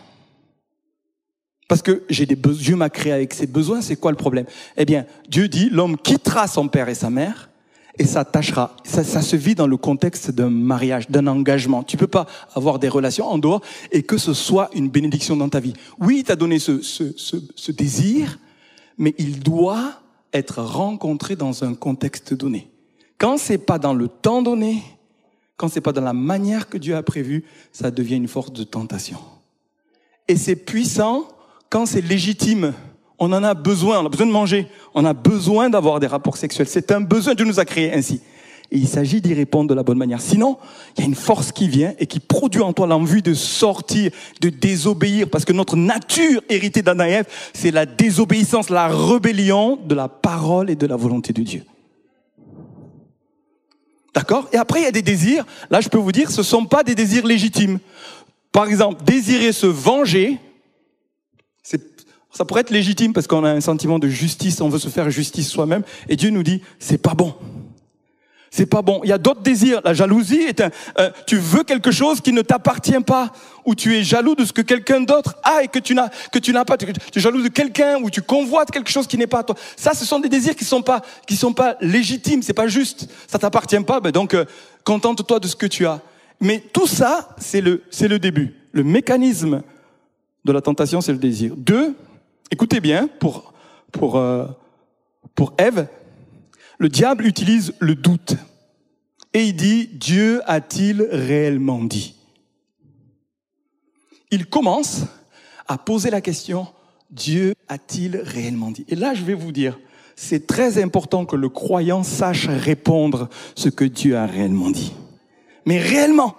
[1.67, 4.45] Parce que j'ai des Dieu m'a créé avec ses besoins, c'est quoi le problème?
[4.77, 7.49] Eh bien, Dieu dit, l'homme quittera son père et sa mère
[7.97, 8.75] et s'attachera.
[8.83, 11.83] Ça, ça se vit dans le contexte d'un mariage, d'un engagement.
[11.83, 15.49] Tu peux pas avoir des relations en dehors et que ce soit une bénédiction dans
[15.49, 15.73] ta vie.
[15.99, 18.39] Oui, il t'a donné ce, ce, ce, ce désir,
[18.97, 20.01] mais il doit
[20.33, 22.71] être rencontré dans un contexte donné.
[23.19, 24.83] Quand c'est pas dans le temps donné,
[25.55, 28.63] quand c'est pas dans la manière que Dieu a prévu, ça devient une force de
[28.63, 29.19] tentation.
[30.27, 31.27] Et c'est puissant
[31.73, 32.73] quand c'est légitime.
[33.17, 36.37] On en a besoin, on a besoin de manger, on a besoin d'avoir des rapports
[36.37, 36.67] sexuels.
[36.67, 38.21] C'est un besoin, Dieu nous a créés ainsi.
[38.71, 40.21] Et il s'agit d'y répondre de la bonne manière.
[40.21, 40.59] Sinon,
[40.95, 44.11] il y a une force qui vient et qui produit en toi l'envie de sortir,
[44.39, 50.07] de désobéir, parce que notre nature héritée d'Adam c'est la désobéissance, la rébellion de la
[50.07, 51.63] parole et de la volonté de Dieu.
[54.13, 54.47] D'accord?
[54.53, 55.43] Et après, il y a des désirs.
[55.71, 57.79] Là, je peux vous dire, ce ne sont pas des désirs légitimes.
[58.51, 60.37] Par exemple, désirer se venger,
[62.33, 65.09] ça pourrait être légitime parce qu'on a un sentiment de justice, on veut se faire
[65.09, 67.35] justice soi-même, et Dieu nous dit, c'est pas bon
[68.53, 69.01] c'est pas bon.
[69.03, 69.81] Il y a d'autres désirs.
[69.83, 70.69] La jalousie est un,
[70.99, 73.31] euh, tu veux quelque chose qui ne t'appartient pas,
[73.65, 76.37] ou tu es jaloux de ce que quelqu'un d'autre a et que tu n'as, que
[76.37, 76.77] tu n'as pas.
[76.77, 79.55] Tu, es jaloux de quelqu'un ou tu convoites quelque chose qui n'est pas à toi.
[79.75, 82.43] Ça, ce sont des désirs qui sont pas, qui sont pas légitimes.
[82.43, 83.09] C'est pas juste.
[83.25, 83.99] Ça t'appartient pas.
[83.99, 84.45] Ben donc, euh,
[84.83, 85.99] contente-toi de ce que tu as.
[86.39, 88.53] Mais tout ça, c'est le, c'est le début.
[88.71, 89.63] Le mécanisme
[90.45, 91.55] de la tentation, c'est le désir.
[91.57, 91.95] Deux,
[92.53, 93.51] écoutez bien, pour,
[94.15, 94.45] euh,
[95.33, 95.87] pour Ève,
[96.77, 98.35] le diable utilise le doute.
[99.33, 102.15] Et il dit, Dieu a-t-il réellement dit?
[104.29, 105.01] Il commence
[105.67, 106.67] à poser la question,
[107.09, 108.85] Dieu a-t-il réellement dit?
[108.87, 109.79] Et là, je vais vous dire,
[110.15, 114.93] c'est très important que le croyant sache répondre ce que Dieu a réellement dit.
[115.65, 116.35] Mais réellement,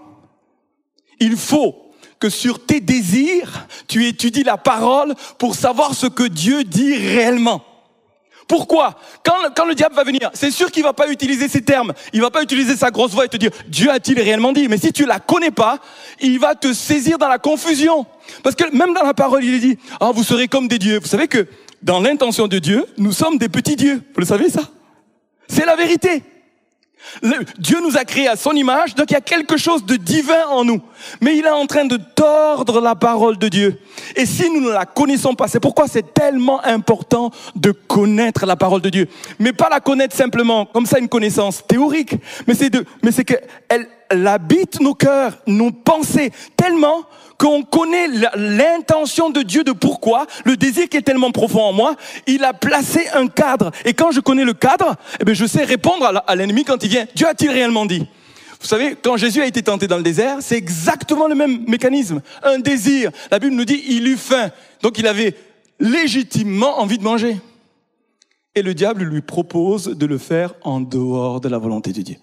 [1.18, 1.74] il faut
[2.28, 7.64] sur tes désirs, tu étudies la parole pour savoir ce que Dieu dit réellement.
[8.46, 8.98] Pourquoi?
[9.24, 11.92] Quand, le diable va venir, c'est sûr qu'il va pas utiliser ces termes.
[12.12, 14.68] Il va pas utiliser sa grosse voix et te dire Dieu a-t-il réellement dit?
[14.68, 15.78] Mais si tu la connais pas,
[16.20, 18.06] il va te saisir dans la confusion.
[18.42, 20.98] Parce que même dans la parole, il dit Ah, vous serez comme des dieux.
[21.00, 21.46] Vous savez que
[21.82, 24.02] dans l'intention de Dieu, nous sommes des petits dieux.
[24.14, 24.62] Vous le savez ça?
[25.48, 26.22] C'est la vérité.
[27.58, 30.46] Dieu nous a créés à son image, donc il y a quelque chose de divin
[30.50, 30.80] en nous.
[31.20, 33.80] Mais il est en train de tordre la parole de Dieu.
[34.16, 38.56] Et si nous ne la connaissons pas, c'est pourquoi c'est tellement important de connaître la
[38.56, 39.08] parole de Dieu.
[39.38, 42.14] Mais pas la connaître simplement comme ça une connaissance théorique,
[42.46, 47.04] mais c'est de, mais c'est qu'elle habite nos cœurs, nos pensées, tellement
[47.38, 51.96] qu'on connaît l'intention de Dieu de pourquoi, le désir qui est tellement profond en moi,
[52.26, 53.70] il a placé un cadre.
[53.84, 56.90] Et quand je connais le cadre, eh bien, je sais répondre à l'ennemi quand il
[56.90, 57.06] vient.
[57.14, 58.06] Dieu a-t-il réellement dit?
[58.60, 62.22] Vous savez, quand Jésus a été tenté dans le désert, c'est exactement le même mécanisme.
[62.42, 63.10] Un désir.
[63.30, 64.50] La Bible nous dit, il eut faim.
[64.80, 65.36] Donc il avait
[65.78, 67.36] légitimement envie de manger.
[68.54, 72.16] Et le diable lui propose de le faire en dehors de la volonté de Dieu.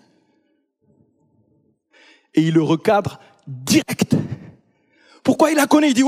[2.34, 4.16] Et il le recadre direct.
[5.24, 6.04] Pourquoi il la connaît Il dit,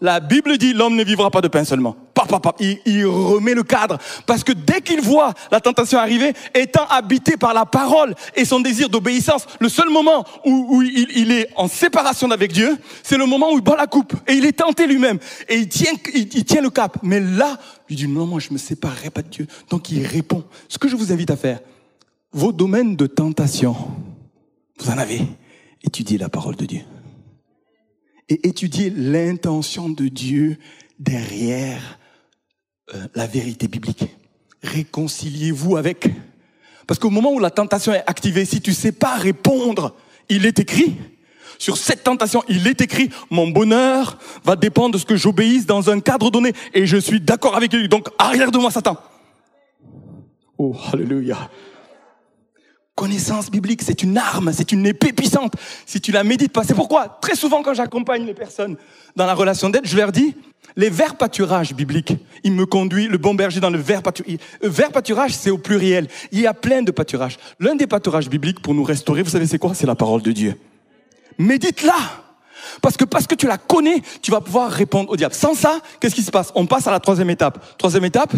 [0.00, 1.96] la Bible dit, l'homme ne vivra pas de pain seulement.
[2.12, 3.98] Pop il, il remet le cadre.
[4.26, 8.58] Parce que dès qu'il voit la tentation arriver, étant habité par la parole et son
[8.58, 13.16] désir d'obéissance, le seul moment où, où il, il, est en séparation avec Dieu, c'est
[13.16, 14.14] le moment où il bat la coupe.
[14.26, 15.18] Et il est tenté lui-même.
[15.48, 16.98] Et il tient, il, il tient le cap.
[17.02, 19.46] Mais là, il dit, non, moi, je me séparerai pas de Dieu.
[19.70, 20.42] Donc, il répond.
[20.68, 21.60] Ce que je vous invite à faire,
[22.32, 23.76] vos domaines de tentation,
[24.78, 25.22] vous en avez.
[25.84, 26.80] Étudiez la parole de Dieu.
[28.32, 30.56] Et étudiez l'intention de Dieu
[30.98, 31.98] derrière
[32.94, 34.06] euh, la vérité biblique.
[34.62, 36.08] Réconciliez-vous avec.
[36.86, 39.94] Parce qu'au moment où la tentation est activée, si tu sais pas répondre,
[40.30, 40.96] il est écrit.
[41.58, 45.90] Sur cette tentation, il est écrit, mon bonheur va dépendre de ce que j'obéisse dans
[45.90, 46.54] un cadre donné.
[46.72, 47.86] Et je suis d'accord avec lui.
[47.86, 48.96] Donc, arrière de moi, Satan.
[50.56, 51.50] Oh, alléluia.
[52.94, 55.54] Connaissance biblique, c'est une arme, c'est une épée puissante.
[55.86, 58.76] Si tu la médites pas, c'est pourquoi très souvent quand j'accompagne les personnes
[59.16, 60.34] dans la relation d'aide, je leur dis,
[60.76, 64.36] les vers pâturages bibliques, il me conduit, le bon berger dans le vers pâturage.
[64.60, 66.06] Le vers pâturage, c'est au pluriel.
[66.32, 67.38] Il y a plein de pâturages.
[67.60, 69.74] L'un des pâturages bibliques pour nous restaurer, vous savez c'est quoi?
[69.74, 70.58] C'est la parole de Dieu.
[71.38, 71.96] Médite-la.
[72.80, 75.34] Parce que parce que tu la connais, tu vas pouvoir répondre au diable.
[75.34, 76.52] Sans ça, qu'est-ce qui se passe?
[76.54, 77.76] On passe à la troisième étape.
[77.78, 78.32] Troisième étape,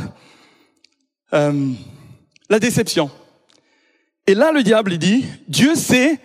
[1.32, 1.72] euh,
[2.48, 3.10] la déception.
[4.26, 6.18] Et là, le diable, dit, Dieu sait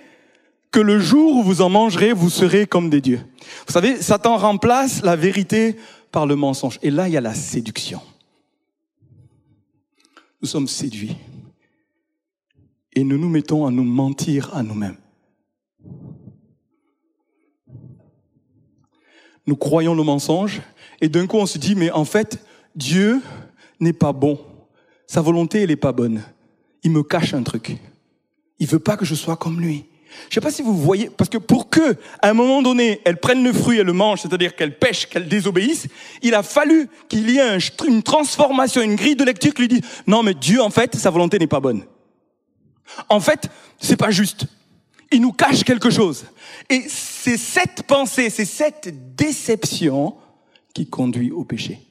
[0.72, 3.22] que le jour où vous en mangerez, vous serez comme des dieux.
[3.68, 5.76] Vous savez, Satan remplace la vérité
[6.12, 6.80] par le mensonge.
[6.82, 8.02] Et là, il y a la séduction.
[10.42, 11.16] Nous sommes séduits.
[12.94, 14.98] Et nous nous mettons à nous mentir à nous-mêmes.
[19.46, 20.62] Nous croyons le mensonge
[21.02, 22.44] et d'un coup on se dit, mais en fait,
[22.76, 23.22] Dieu
[23.80, 24.40] n'est pas bon.
[25.08, 26.24] Sa volonté, elle n'est pas bonne.
[26.84, 27.78] Il me cache un truc.
[28.60, 29.86] Il veut pas que je sois comme lui.
[30.30, 33.18] Je sais pas si vous voyez, parce que pour que, à un moment donné, elle
[33.18, 35.88] prenne le fruit et le mange, c'est-à-dire qu'elle pêche, qu'elle désobéisse,
[36.22, 39.82] il a fallu qu'il y ait une transformation, une grille de lecture qui lui dit,
[40.08, 41.86] non, mais Dieu, en fait, sa volonté n'est pas bonne.
[43.08, 44.46] En fait, c'est pas juste.
[45.12, 46.26] Il nous cache quelque chose.
[46.70, 50.16] Et c'est cette pensée, c'est cette déception
[50.74, 51.89] qui conduit au péché.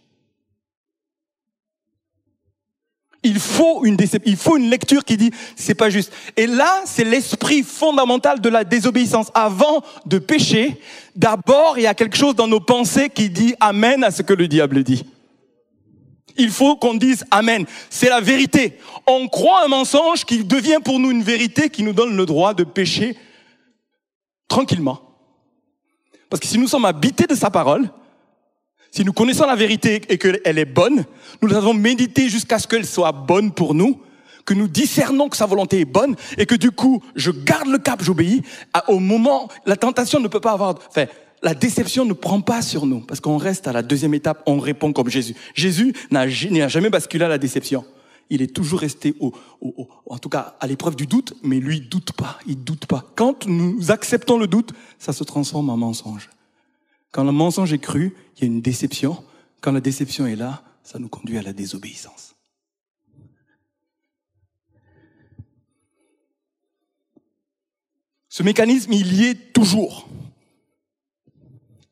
[3.25, 6.13] Il faut une il faut une lecture qui dit c'est pas juste.
[6.37, 9.31] Et là, c'est l'esprit fondamental de la désobéissance.
[9.35, 10.81] Avant de pécher,
[11.17, 14.33] d'abord, il y a quelque chose dans nos pensées qui dit amen à ce que
[14.35, 15.05] le diable dit.
[16.37, 17.67] Il faut qu'on dise amen.
[17.91, 18.79] C'est la vérité.
[19.07, 22.55] On croit un mensonge qui devient pour nous une vérité qui nous donne le droit
[22.55, 23.17] de pécher
[24.47, 25.01] tranquillement.
[26.31, 27.91] Parce que si nous sommes habités de sa parole,
[28.91, 31.05] si nous connaissons la vérité et qu'elle est bonne,
[31.43, 34.01] nous avons médité jusqu'à ce qu'elle soit bonne pour nous,
[34.45, 37.79] que nous discernons que sa volonté est bonne et que du coup, je garde le
[37.79, 38.43] cap, j'obéis.
[38.89, 41.05] Au moment, la tentation ne peut pas avoir, enfin,
[41.43, 44.59] la déception ne prend pas sur nous parce qu'on reste à la deuxième étape, on
[44.59, 45.35] répond comme Jésus.
[45.55, 47.85] Jésus n'a jamais basculé à la déception.
[48.31, 51.81] Il est toujours resté au, au, en tout cas à l'épreuve du doute, mais lui
[51.81, 53.05] doute pas, il doute pas.
[53.17, 56.29] Quand nous acceptons le doute, ça se transforme en mensonge.
[57.11, 59.23] Quand le mensonge est cru, il y a une déception.
[59.61, 62.35] Quand la déception est là, ça nous conduit à la désobéissance.
[68.29, 70.09] Ce mécanisme, il y est toujours.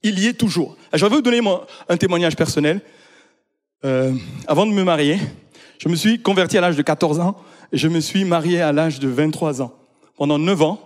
[0.03, 0.77] Il y est toujours.
[0.93, 1.41] Je vais vous donner
[1.89, 2.81] un témoignage personnel.
[3.85, 4.15] Euh,
[4.47, 5.19] avant de me marier,
[5.79, 7.37] je me suis converti à l'âge de 14 ans
[7.73, 9.75] et je me suis marié à l'âge de 23 ans.
[10.17, 10.81] Pendant 9 ans,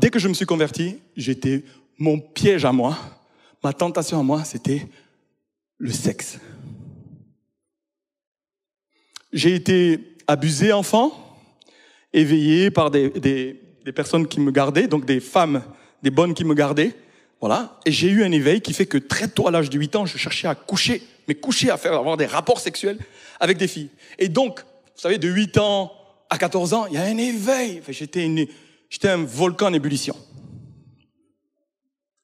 [0.00, 1.64] dès que je me suis converti, j'étais
[1.98, 2.98] mon piège à moi,
[3.62, 4.86] ma tentation à moi, c'était
[5.78, 6.38] le sexe.
[9.32, 11.12] J'ai été abusé enfant,
[12.12, 15.62] éveillé par des, des, personnes qui me gardaient, donc des femmes,
[16.02, 16.94] des bonnes qui me gardaient.
[17.40, 17.78] Voilà.
[17.84, 20.06] Et j'ai eu un éveil qui fait que très tôt, à l'âge de 8 ans,
[20.06, 22.98] je cherchais à coucher, mais coucher, à faire, avoir des rapports sexuels
[23.38, 23.90] avec des filles.
[24.18, 25.92] Et donc, vous savez, de 8 ans
[26.30, 27.82] à 14 ans, il y a un éveil.
[27.88, 28.48] j'étais,
[28.88, 30.16] j'étais un volcan en ébullition.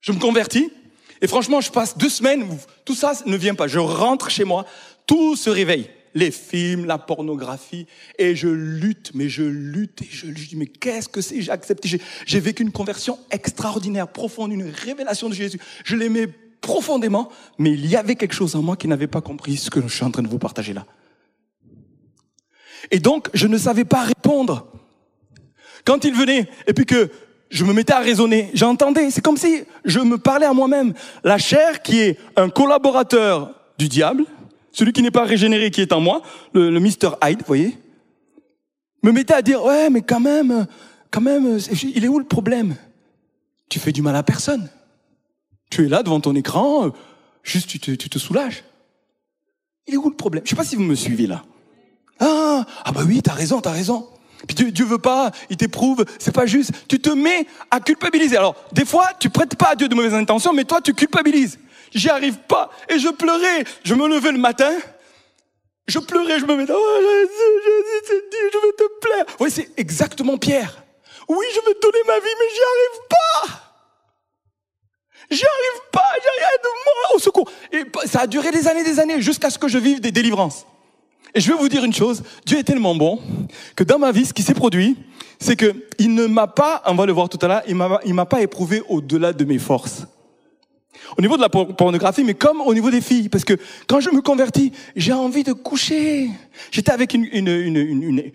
[0.01, 0.73] Je me convertis,
[1.23, 2.45] et franchement, je passe deux semaines
[2.85, 3.69] tout ça ne vient pas.
[3.69, 4.67] Je rentre chez moi,
[5.07, 5.89] tout se réveille.
[6.15, 7.87] Les films, la pornographie,
[8.19, 10.51] et je lutte, mais je lutte, et je lutte.
[10.51, 11.41] Dis, mais qu'est-ce que c'est?
[11.41, 11.99] J'ai accepté.
[12.27, 15.59] J'ai vécu une conversion extraordinaire, profonde, une révélation de Jésus.
[15.85, 16.29] Je l'aimais
[16.61, 19.81] profondément, mais il y avait quelque chose en moi qui n'avait pas compris ce que
[19.81, 20.85] je suis en train de vous partager là.
[22.91, 24.71] Et donc, je ne savais pas répondre.
[25.85, 27.11] Quand il venait, et puis que
[27.53, 28.51] je me mettais à raisonner.
[28.55, 30.95] J'entendais, c'est comme si je me parlais à moi-même.
[31.23, 34.25] La chair qui est un collaborateur du diable,
[34.73, 36.23] celui qui n'est pas régénéré, qui est en moi,
[36.55, 37.17] le, le Mr.
[37.23, 37.79] Hyde, vous voyez,
[39.03, 40.67] me mettait à dire, ouais, mais quand même,
[41.11, 42.75] quand même, il est où le problème?
[43.69, 44.71] Tu fais du mal à personne.
[45.71, 46.91] Tu es là devant ton écran,
[47.43, 48.65] juste tu te, tu te soulages.
[49.87, 50.43] Il est où le problème?
[50.47, 51.45] Je sais pas si vous me suivez là.
[52.19, 54.09] Ah, ah bah oui, t'as raison, t'as raison.
[54.47, 56.73] Puis Dieu, Dieu veut pas, il t'éprouve, c'est pas juste.
[56.89, 58.37] Tu te mets à culpabiliser.
[58.37, 61.59] Alors, des fois, tu prêtes pas à Dieu de mauvaises intentions, mais toi, tu culpabilises.
[61.95, 62.71] J'y arrive pas.
[62.89, 63.65] Et je pleurais.
[63.85, 64.73] Je me levais le matin.
[65.89, 67.33] Je pleurais, je me mettais, oh Jésus,
[67.65, 69.25] Jésus, Dieu, je veux te plaire.
[69.41, 70.83] Oui, c'est exactement Pierre.
[71.29, 73.73] Oui, je veux donner ma vie, mais j'y arrive pas.
[75.31, 77.51] J'y arrive pas, j'y arrive de moi au secours.
[77.73, 80.67] Et ça a duré des années, des années, jusqu'à ce que je vive des délivrances.
[81.35, 83.19] Et je vais vous dire une chose, Dieu est tellement bon
[83.75, 84.97] que dans ma vie, ce qui s'est produit,
[85.39, 88.01] c'est que il ne m'a pas, on va le voir tout à l'heure, il m'a,
[88.05, 90.07] il m'a pas éprouvé au-delà de mes forces.
[91.17, 93.55] Au niveau de la pornographie, mais comme au niveau des filles, parce que
[93.87, 96.31] quand je me convertis, j'ai envie de coucher.
[96.71, 98.33] J'étais avec une, une, une,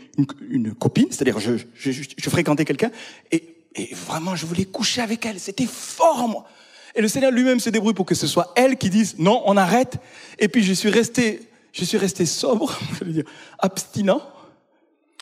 [0.50, 2.92] une, copine, c'est-à-dire je, je, je, fréquentais quelqu'un,
[3.32, 3.44] et,
[3.76, 5.40] et vraiment je voulais coucher avec elle.
[5.40, 6.46] C'était fort en moi.
[6.96, 9.56] Et le Seigneur lui-même se débrouille pour que ce soit elle qui dise non, on
[9.56, 9.98] arrête.
[10.40, 11.47] Et puis je suis resté
[11.78, 13.26] je suis resté sobre, je veux dire,
[13.60, 14.22] abstinent,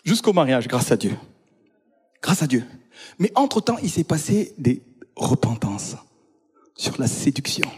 [0.03, 1.15] jusqu'au mariage, grâce à Dieu.
[2.21, 2.63] Grâce à Dieu.
[3.19, 4.81] Mais entre-temps, il s'est passé des
[5.15, 5.95] repentances
[6.75, 7.69] sur la séduction.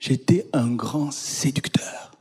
[0.00, 2.15] J'étais un grand séducteur.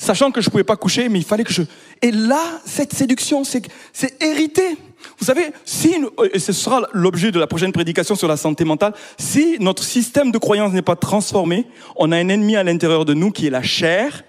[0.00, 1.60] Sachant que je ne pouvais pas coucher, mais il fallait que je...
[2.00, 4.78] Et là, cette séduction, c'est, c'est hérité.
[5.18, 5.94] Vous savez, si,
[6.32, 10.32] et ce sera l'objet de la prochaine prédication sur la santé mentale, si notre système
[10.32, 13.50] de croyance n'est pas transformé, on a un ennemi à l'intérieur de nous qui est
[13.50, 14.24] la chair,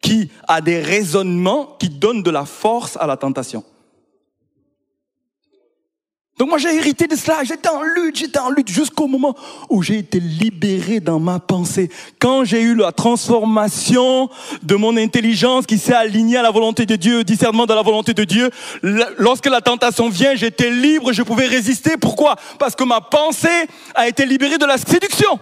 [0.00, 3.64] qui a des raisonnements qui donnent de la force à la tentation.
[6.38, 9.34] Donc moi j'ai hérité de cela, j'étais en lutte, j'étais en lutte jusqu'au moment
[9.68, 11.90] où j'ai été libéré dans ma pensée.
[12.20, 14.30] Quand j'ai eu la transformation
[14.62, 18.14] de mon intelligence qui s'est alignée à la volonté de Dieu, discernement de la volonté
[18.14, 18.50] de Dieu,
[19.18, 21.96] lorsque la tentation vient, j'étais libre, je pouvais résister.
[21.96, 22.36] Pourquoi?
[22.60, 25.40] Parce que ma pensée a été libérée de la séduction.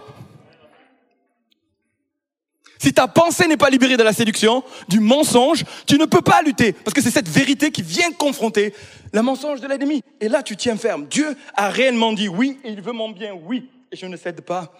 [2.79, 6.41] Si ta pensée n'est pas libérée de la séduction, du mensonge, tu ne peux pas
[6.41, 6.73] lutter.
[6.73, 8.73] Parce que c'est cette vérité qui vient confronter
[9.13, 10.01] le mensonge de l'ennemi.
[10.21, 11.07] Et là, tu tiens ferme.
[11.09, 13.69] Dieu a réellement dit oui, et il veut mon bien, oui.
[13.91, 14.73] Et je ne cède pas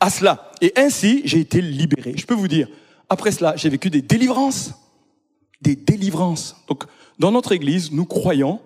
[0.00, 0.50] à cela.
[0.60, 2.14] Et ainsi, j'ai été libéré.
[2.16, 2.68] Je peux vous dire,
[3.08, 4.72] après cela, j'ai vécu des délivrances.
[5.60, 6.56] Des délivrances.
[6.68, 6.84] Donc,
[7.18, 8.60] dans notre église, nous croyons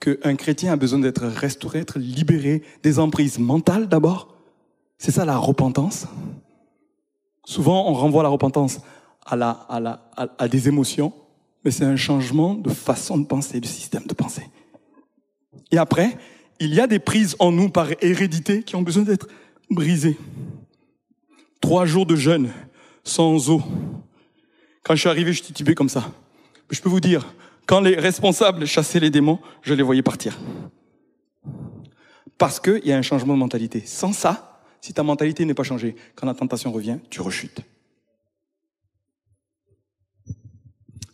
[0.00, 4.34] qu'un chrétien a besoin d'être restauré, être libéré des emprises mentales d'abord.
[4.98, 6.06] C'est ça la repentance.
[7.44, 8.80] Souvent, on renvoie la repentance
[9.24, 11.12] à, la, à, la, à, des émotions,
[11.64, 14.48] mais c'est un changement de façon de penser, de système de pensée.
[15.70, 16.16] Et après,
[16.60, 19.28] il y a des prises en nous par hérédité qui ont besoin d'être
[19.70, 20.18] brisées.
[21.60, 22.50] Trois jours de jeûne,
[23.04, 23.62] sans eau.
[24.84, 26.12] Quand je suis arrivé, je titubais comme ça.
[26.70, 27.34] Je peux vous dire,
[27.66, 30.38] quand les responsables chassaient les démons, je les voyais partir.
[32.38, 33.82] Parce qu'il y a un changement de mentalité.
[33.86, 34.51] Sans ça,
[34.82, 37.60] si ta mentalité n'est pas changée, quand la tentation revient, tu rechutes.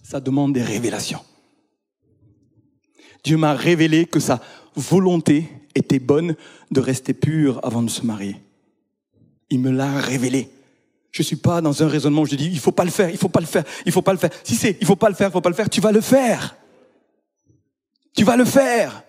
[0.03, 1.21] Ça demande des révélations.
[3.23, 4.41] Dieu m'a révélé que sa
[4.75, 6.35] volonté était bonne
[6.71, 8.37] de rester pure avant de se marier.
[9.51, 10.49] Il me l'a révélé.
[11.11, 13.19] Je suis pas dans un raisonnement où je dis il faut pas le faire, il
[13.19, 14.31] faut pas le faire, il faut pas le faire.
[14.45, 16.01] Si c'est il faut pas le faire, il faut pas le faire, tu vas le
[16.01, 16.57] faire.
[18.15, 19.05] Tu vas le faire.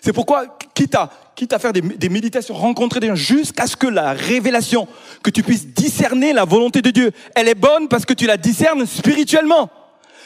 [0.00, 3.76] C'est pourquoi, quitte à, quitte à faire des, des méditations, rencontrer des gens, jusqu'à ce
[3.76, 4.88] que la révélation,
[5.22, 8.36] que tu puisses discerner la volonté de Dieu, elle est bonne parce que tu la
[8.36, 9.70] discernes spirituellement.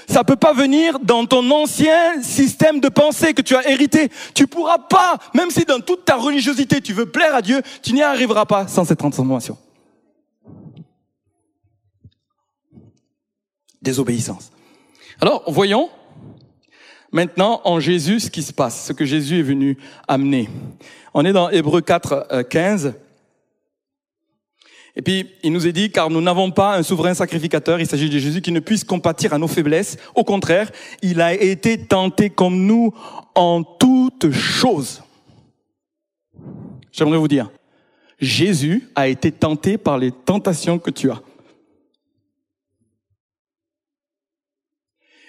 [0.08, 4.10] Ça peut pas venir dans ton ancien système de pensée que tu as hérité.
[4.34, 7.94] Tu pourras pas, même si dans toute ta religiosité tu veux plaire à Dieu, tu
[7.94, 9.56] n'y arriveras pas sans cette transformation.
[13.80, 14.50] Désobéissance.
[15.20, 15.90] Alors, voyons
[17.14, 20.50] maintenant en Jésus ce qui se passe, ce que Jésus est venu amener.
[21.14, 22.86] On est dans Hébreu 4, 15.
[22.86, 22.92] Euh,
[24.96, 28.10] Et puis, il nous est dit, car nous n'avons pas un souverain sacrificateur, il s'agit
[28.10, 29.96] de Jésus, qui ne puisse compatir à nos faiblesses.
[30.14, 30.70] Au contraire,
[31.02, 32.92] il a été tenté comme nous
[33.34, 35.02] en toutes choses.
[36.92, 37.50] J'aimerais vous dire,
[38.20, 41.22] Jésus a été tenté par les tentations que tu as.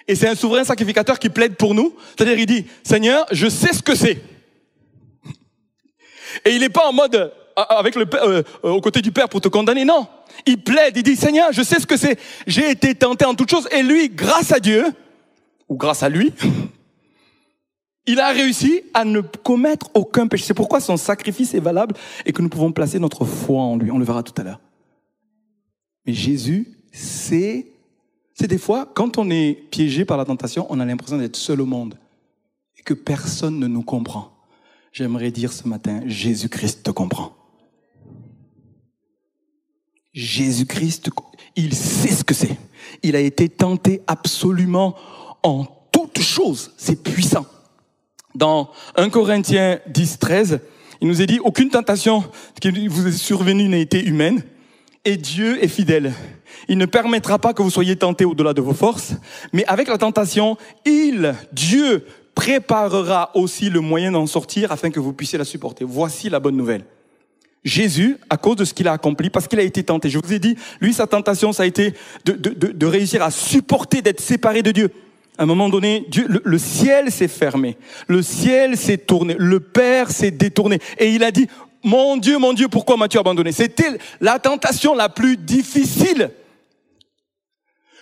[0.08, 1.94] Et c'est un souverain sacrificateur qui plaide pour nous.
[2.16, 4.22] C'est-à-dire, il dit, Seigneur, je sais ce que c'est.
[6.44, 9.28] Et il n'est pas en mode euh, avec le euh, euh, au côté du Père
[9.28, 9.84] pour te condamner.
[9.84, 10.06] Non.
[10.44, 12.18] Il plaide, il dit, Seigneur, je sais ce que c'est.
[12.46, 13.68] J'ai été tenté en toutes choses.
[13.72, 14.84] Et lui, grâce à Dieu,
[15.68, 16.32] ou grâce à lui,
[18.06, 20.44] il a réussi à ne commettre aucun péché.
[20.44, 21.94] C'est pourquoi son sacrifice est valable
[22.24, 23.90] et que nous pouvons placer notre foi en lui.
[23.90, 24.60] On le verra tout à l'heure.
[26.06, 27.66] Mais Jésus, c'est
[28.38, 31.62] c'est des fois, quand on est piégé par la tentation, on a l'impression d'être seul
[31.62, 31.98] au monde
[32.78, 34.30] et que personne ne nous comprend.
[34.92, 37.34] J'aimerais dire ce matin, Jésus-Christ te comprend.
[40.12, 41.10] Jésus-Christ,
[41.56, 42.58] il sait ce que c'est.
[43.02, 44.96] Il a été tenté absolument
[45.42, 46.72] en toutes choses.
[46.76, 47.46] C'est puissant.
[48.34, 50.60] Dans 1 Corinthiens 10, 13,
[51.00, 52.22] il nous est dit, aucune tentation
[52.60, 54.42] qui vous est survenue n'a été humaine,
[55.06, 56.12] et Dieu est fidèle.
[56.68, 59.14] Il ne permettra pas que vous soyez tentés au-delà de vos forces,
[59.52, 62.04] mais avec la tentation, il, Dieu,
[62.34, 65.84] préparera aussi le moyen d'en sortir afin que vous puissiez la supporter.
[65.84, 66.84] Voici la bonne nouvelle.
[67.64, 70.32] Jésus, à cause de ce qu'il a accompli, parce qu'il a été tenté, je vous
[70.32, 71.94] ai dit, lui, sa tentation, ça a été
[72.24, 74.90] de, réussir à supporter d'être séparé de Dieu.
[75.38, 76.06] À un moment donné,
[76.44, 77.76] le ciel s'est fermé,
[78.08, 81.48] le ciel s'est tourné, le Père s'est détourné, et il a dit,
[81.86, 83.52] mon Dieu, mon Dieu, pourquoi m'as-tu abandonné?
[83.52, 86.32] C'était la tentation la plus difficile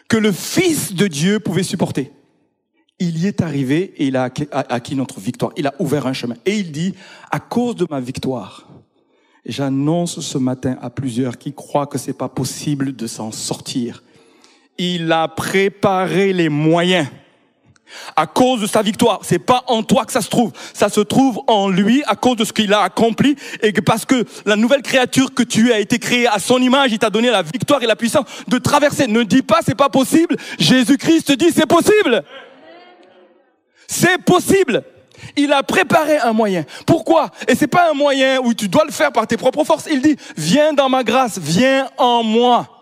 [0.09, 2.11] que le Fils de Dieu pouvait supporter.
[2.99, 5.53] Il y est arrivé et il a acquis notre victoire.
[5.57, 6.37] Il a ouvert un chemin.
[6.47, 6.95] Et il dit,
[7.31, 8.69] à cause de ma victoire,
[9.45, 14.03] j'annonce ce matin à plusieurs qui croient que c'est pas possible de s'en sortir.
[14.79, 17.09] Il a préparé les moyens
[18.17, 19.21] à cause de sa victoire.
[19.23, 20.53] C'est pas en toi que ça se trouve.
[20.73, 24.05] Ça se trouve en lui à cause de ce qu'il a accompli et que parce
[24.05, 27.11] que la nouvelle créature que tu es a été créée à son image, il t'a
[27.11, 29.07] donné la victoire et la puissance de traverser.
[29.07, 30.37] Ne dis pas c'est pas possible.
[30.59, 32.25] Jésus-Christ dit c'est possible.
[33.87, 34.83] C'est possible.
[35.37, 36.65] Il a préparé un moyen.
[36.87, 37.31] Pourquoi?
[37.49, 39.87] Et c'est pas un moyen où tu dois le faire par tes propres forces.
[39.91, 42.74] Il dit viens dans ma grâce, viens en moi.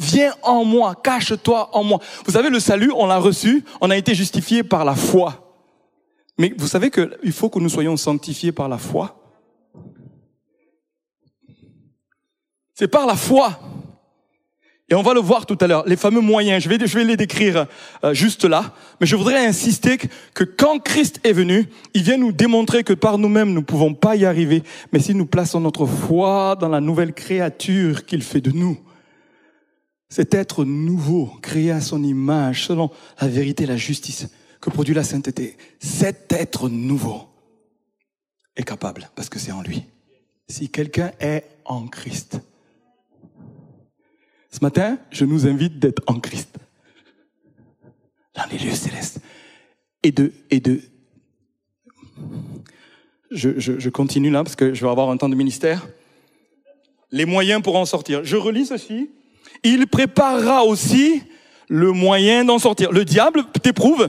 [0.00, 2.00] Viens en moi, cache-toi en moi.
[2.24, 5.54] Vous savez, le salut, on l'a reçu, on a été justifié par la foi.
[6.38, 9.20] Mais vous savez qu'il faut que nous soyons sanctifiés par la foi.
[12.72, 13.60] C'est par la foi.
[14.88, 17.04] Et on va le voir tout à l'heure, les fameux moyens, je vais, je vais
[17.04, 17.66] les décrire
[18.02, 22.16] euh, juste là, mais je voudrais insister que, que, quand Christ est venu, il vient
[22.16, 25.60] nous démontrer que par nous-mêmes, nous ne pouvons pas y arriver, mais si nous plaçons
[25.60, 28.78] notre foi dans la nouvelle créature qu'il fait de nous,
[30.10, 32.90] cet être nouveau, créé à son image, selon
[33.20, 34.28] la vérité et la justice
[34.60, 37.28] que produit la sainteté, cet être nouveau
[38.56, 39.84] est capable, parce que c'est en lui.
[40.48, 42.40] Si quelqu'un est en Christ,
[44.50, 46.58] ce matin, je nous invite d'être en Christ,
[48.34, 49.20] dans les lieux célestes,
[50.02, 50.80] et de, et de,
[53.30, 55.88] je, je, je continue là parce que je vais avoir un temps de ministère.
[57.12, 58.24] Les moyens pour en sortir.
[58.24, 59.10] Je relis ceci
[59.62, 61.22] il préparera aussi
[61.68, 62.92] le moyen d'en sortir.
[62.92, 64.08] Le diable t'éprouve.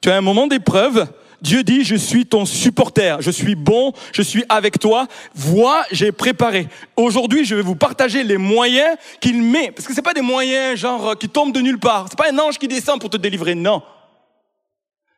[0.00, 1.06] Tu as un moment d'épreuve.
[1.42, 5.08] Dieu dit, je suis ton supporter, je suis bon, je suis avec toi.
[5.34, 6.68] Vois, j'ai préparé.
[6.96, 9.72] Aujourd'hui, je vais vous partager les moyens qu'il met.
[9.72, 12.06] Parce que c'est pas des moyens genre qui tombent de nulle part.
[12.08, 13.56] C'est pas un ange qui descend pour te délivrer.
[13.56, 13.82] Non.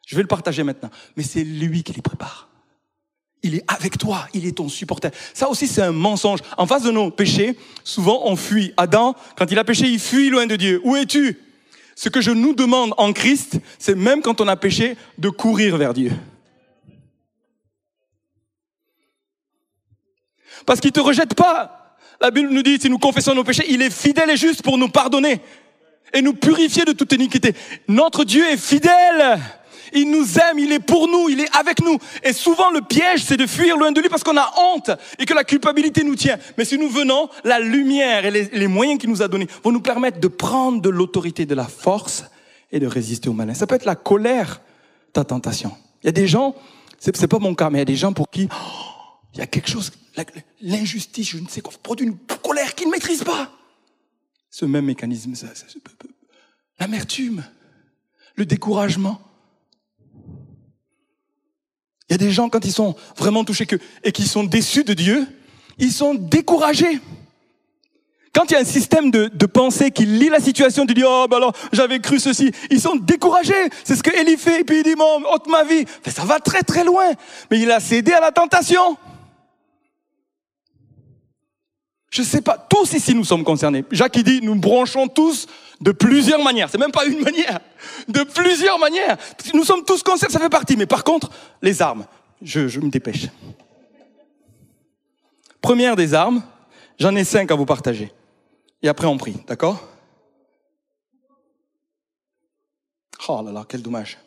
[0.06, 0.90] Je vais le partager maintenant.
[1.14, 2.48] Mais c'est lui qui les prépare.
[3.44, 5.10] Il est avec toi, il est ton supporter.
[5.34, 6.40] Ça aussi, c'est un mensonge.
[6.56, 8.72] En face de nos péchés, souvent on fuit.
[8.78, 10.80] Adam, quand il a péché, il fuit loin de Dieu.
[10.82, 11.38] Où es-tu?
[11.94, 15.76] Ce que je nous demande en Christ, c'est même quand on a péché, de courir
[15.76, 16.10] vers Dieu.
[20.64, 21.98] Parce qu'il ne te rejette pas.
[22.22, 24.78] La Bible nous dit, si nous confessons nos péchés, il est fidèle et juste pour
[24.78, 25.42] nous pardonner
[26.14, 27.54] et nous purifier de toute iniquité.
[27.88, 29.38] Notre Dieu est fidèle.
[29.94, 31.98] Il nous aime, il est pour nous, il est avec nous.
[32.24, 34.90] Et souvent le piège, c'est de fuir loin de lui parce qu'on a honte
[35.20, 36.36] et que la culpabilité nous tient.
[36.58, 39.80] Mais si nous venons, la lumière et les, moyens qu'il nous a donnés vont nous
[39.80, 42.24] permettre de prendre de l'autorité, de la force
[42.72, 43.54] et de résister au malin.
[43.54, 44.60] Ça peut être la colère,
[45.12, 45.70] ta tentation.
[46.02, 46.56] Il y a des gens,
[46.98, 48.94] c'est, pas mon cas, mais il y a des gens pour qui oh,
[49.32, 49.92] il y a quelque chose,
[50.60, 53.50] l'injustice, je ne sais quoi, produit une colère qu'ils ne maîtrisent pas.
[54.50, 55.34] Ce même mécanisme,
[56.80, 57.44] l'amertume,
[58.34, 59.20] le découragement.
[62.08, 63.66] Il y a des gens, quand ils sont vraiment touchés
[64.02, 65.26] et qui sont déçus de Dieu,
[65.78, 67.00] ils sont découragés.
[68.34, 71.26] Quand il y a un système de, pensée qui lit la situation, tu dis, oh,
[71.30, 72.50] ben alors, j'avais cru ceci.
[72.70, 73.70] Ils sont découragés.
[73.84, 74.62] C'est ce que Élie fait.
[74.62, 75.84] Et puis il dit, mon, ôte ma vie.
[76.04, 77.12] Mais ça va très très loin.
[77.50, 78.96] Mais il a cédé à la tentation.
[82.10, 82.58] Je sais pas.
[82.68, 83.84] Tous ici, nous sommes concernés.
[83.92, 85.46] Jacques, il dit, nous branchons tous
[85.80, 86.68] de plusieurs manières.
[86.70, 87.60] C'est même pas une manière.
[88.08, 89.16] De plusieurs manières.
[89.52, 90.76] Nous sommes tous concernés, ça fait partie.
[90.76, 91.30] Mais par contre,
[91.62, 92.06] les armes.
[92.42, 93.28] Je, me dépêche.
[95.60, 96.42] Première des armes,
[96.98, 98.12] j'en ai cinq à vous partager.
[98.82, 99.36] Et après, on prie.
[99.46, 99.82] D'accord?
[103.28, 104.18] Oh là là, quel dommage.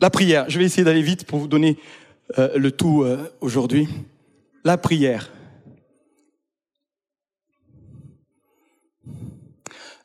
[0.00, 0.48] La prière.
[0.48, 1.78] Je vais essayer d'aller vite pour vous donner
[2.38, 3.88] euh, le tout euh, aujourd'hui.
[4.62, 5.30] La prière.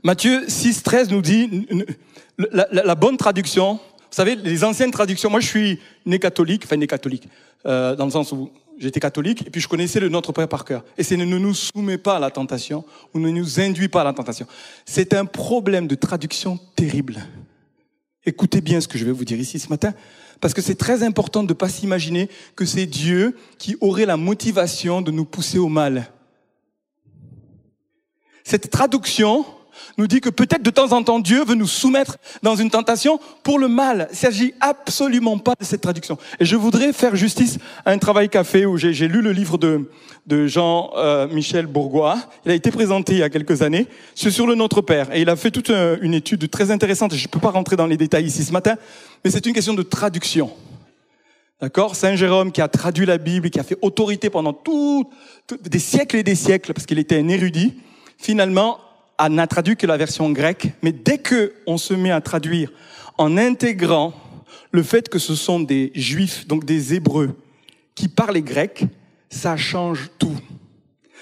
[0.04, 1.66] Matthieu 6, 13 nous dit,
[2.38, 3.80] la, bonne traduction, vous
[4.12, 7.30] savez, les anciennes traductions, moi je suis né catholique, enfin né catholique,
[7.66, 10.66] euh, dans le sens où j'étais catholique, et puis je connaissais le Notre Père par
[10.66, 10.84] cœur.
[10.98, 12.84] Et c'est ne nous soumet pas à la tentation,
[13.14, 14.46] ou ne nous induit pas à la tentation.
[14.86, 17.20] C'est un problème de traduction terrible.
[18.26, 19.94] Écoutez bien ce que je vais vous dire ici ce matin,
[20.42, 24.18] parce que c'est très important de ne pas s'imaginer que c'est Dieu qui aurait la
[24.18, 26.12] motivation de nous pousser au mal.
[28.44, 29.46] Cette traduction
[29.98, 33.20] nous dit que peut-être de temps en temps Dieu veut nous soumettre dans une tentation
[33.44, 34.08] pour le mal.
[34.12, 36.18] Il s'agit absolument pas de cette traduction.
[36.40, 39.90] Et je voudrais faire justice à un travail café où j'ai lu le livre de,
[40.28, 42.18] de Jean-Michel Bourgois.
[42.46, 43.88] Il a été présenté il y a quelques années.
[44.16, 45.14] C'est sur le Notre Père.
[45.16, 47.14] Et il a fait toute une étude très intéressante.
[47.14, 48.76] Je ne peux pas rentrer dans les détails ici ce matin,
[49.24, 50.52] mais c'est une question de traduction.
[51.62, 51.96] D'accord?
[51.96, 55.10] Saint Jérôme qui a traduit la Bible, qui a fait autorité pendant tout,
[55.62, 57.76] des siècles et des siècles, parce qu'il était un érudit,
[58.18, 58.80] finalement
[59.30, 62.72] n'a traduit que la version grecque, mais dès que on se met à traduire
[63.18, 64.14] en intégrant
[64.72, 67.36] le fait que ce sont des juifs, donc des hébreux,
[67.96, 68.86] qui parlent grec,
[69.30, 70.36] ça change tout.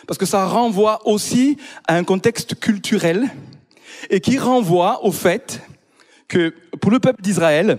[0.08, 3.30] Parce que ça renvoie aussi à un contexte culturel
[4.10, 5.62] et qui renvoie au fait
[6.28, 7.78] que pour le peuple d'Israël,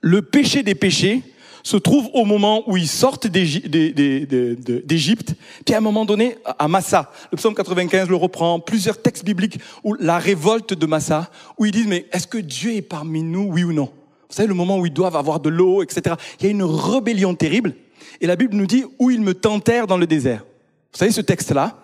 [0.00, 1.22] le péché des péchés,
[1.62, 5.34] se trouve au moment où ils sortent d'Égypte,
[5.64, 9.58] puis à un moment donné, à Massa, le psaume 95 le reprend, plusieurs textes bibliques
[9.84, 13.44] où la révolte de Massa, où ils disent, mais est-ce que Dieu est parmi nous,
[13.44, 13.90] oui ou non?
[14.28, 16.16] Vous savez, le moment où ils doivent avoir de l'eau, etc.
[16.40, 17.74] Il y a une rébellion terrible,
[18.20, 20.44] et la Bible nous dit, où ils me tentèrent dans le désert.
[20.92, 21.78] Vous savez ce texte-là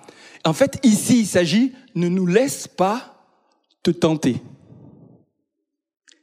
[0.45, 3.15] En fait, ici, il s'agit, ne nous laisse pas
[3.83, 4.37] te tenter.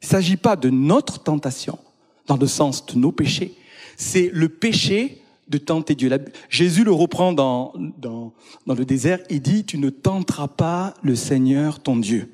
[0.01, 1.79] Il ne s'agit pas de notre tentation,
[2.27, 3.53] dans le sens de nos péchés.
[3.97, 6.09] C'est le péché de tenter Dieu.
[6.49, 8.33] Jésus le reprend dans, dans,
[8.65, 12.31] dans le désert, il dit, tu ne tenteras pas le Seigneur ton Dieu.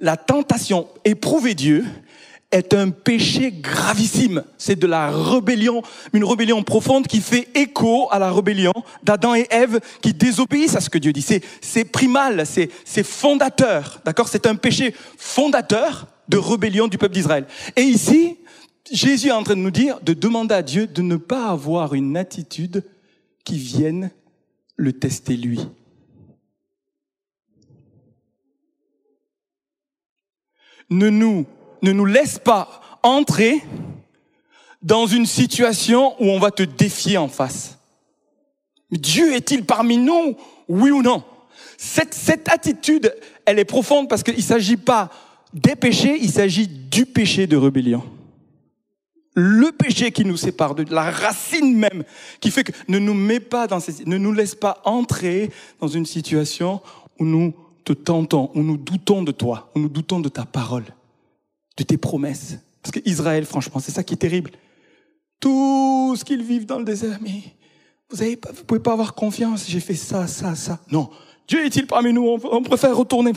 [0.00, 1.84] La tentation, éprouver Dieu,
[2.54, 4.44] est un péché gravissime.
[4.58, 8.72] C'est de la rébellion, une rébellion profonde qui fait écho à la rébellion
[9.02, 11.26] d'Adam et Ève qui désobéissent à ce que Dieu dit.
[11.60, 14.00] C'est, primal, c'est fondateur.
[14.04, 14.28] D'accord?
[14.28, 17.46] C'est un péché fondateur de rébellion du peuple d'Israël.
[17.76, 18.36] Et ici,
[18.90, 21.94] Jésus est en train de nous dire de demander à Dieu de ne pas avoir
[21.94, 22.84] une attitude
[23.44, 24.10] qui vienne
[24.76, 25.60] le tester lui.
[30.90, 33.62] Ne nous, laisse pas entrer
[34.82, 37.78] dans une situation où on va te défier en face.
[38.90, 40.36] Dieu est-il parmi nous?
[40.68, 41.24] Oui ou non?
[41.78, 43.14] Cette, cette attitude,
[43.46, 45.10] elle est profonde parce qu'il ne s'agit pas
[45.54, 48.04] des péchés, il s'agit du péché de rébellion
[49.34, 52.04] le péché qui nous sépare de la racine même,
[52.40, 55.88] qui fait que ne nous met pas dans ces, ne nous laisse pas entrer dans
[55.88, 56.80] une situation
[57.18, 57.52] où nous
[57.84, 60.84] te tentons, où nous doutons de toi, où nous doutons de ta parole,
[61.76, 62.58] de tes promesses.
[62.82, 64.52] Parce que Israël, franchement, c'est ça qui est terrible.
[65.40, 67.42] Tout ce qu'ils vivent dans le désert, mais
[68.10, 69.64] vous vous pouvez pas avoir confiance.
[69.68, 70.78] J'ai fait ça, ça, ça.
[70.90, 71.10] Non.
[71.48, 72.26] Dieu est-il parmi nous?
[72.26, 73.32] On préfère retourner.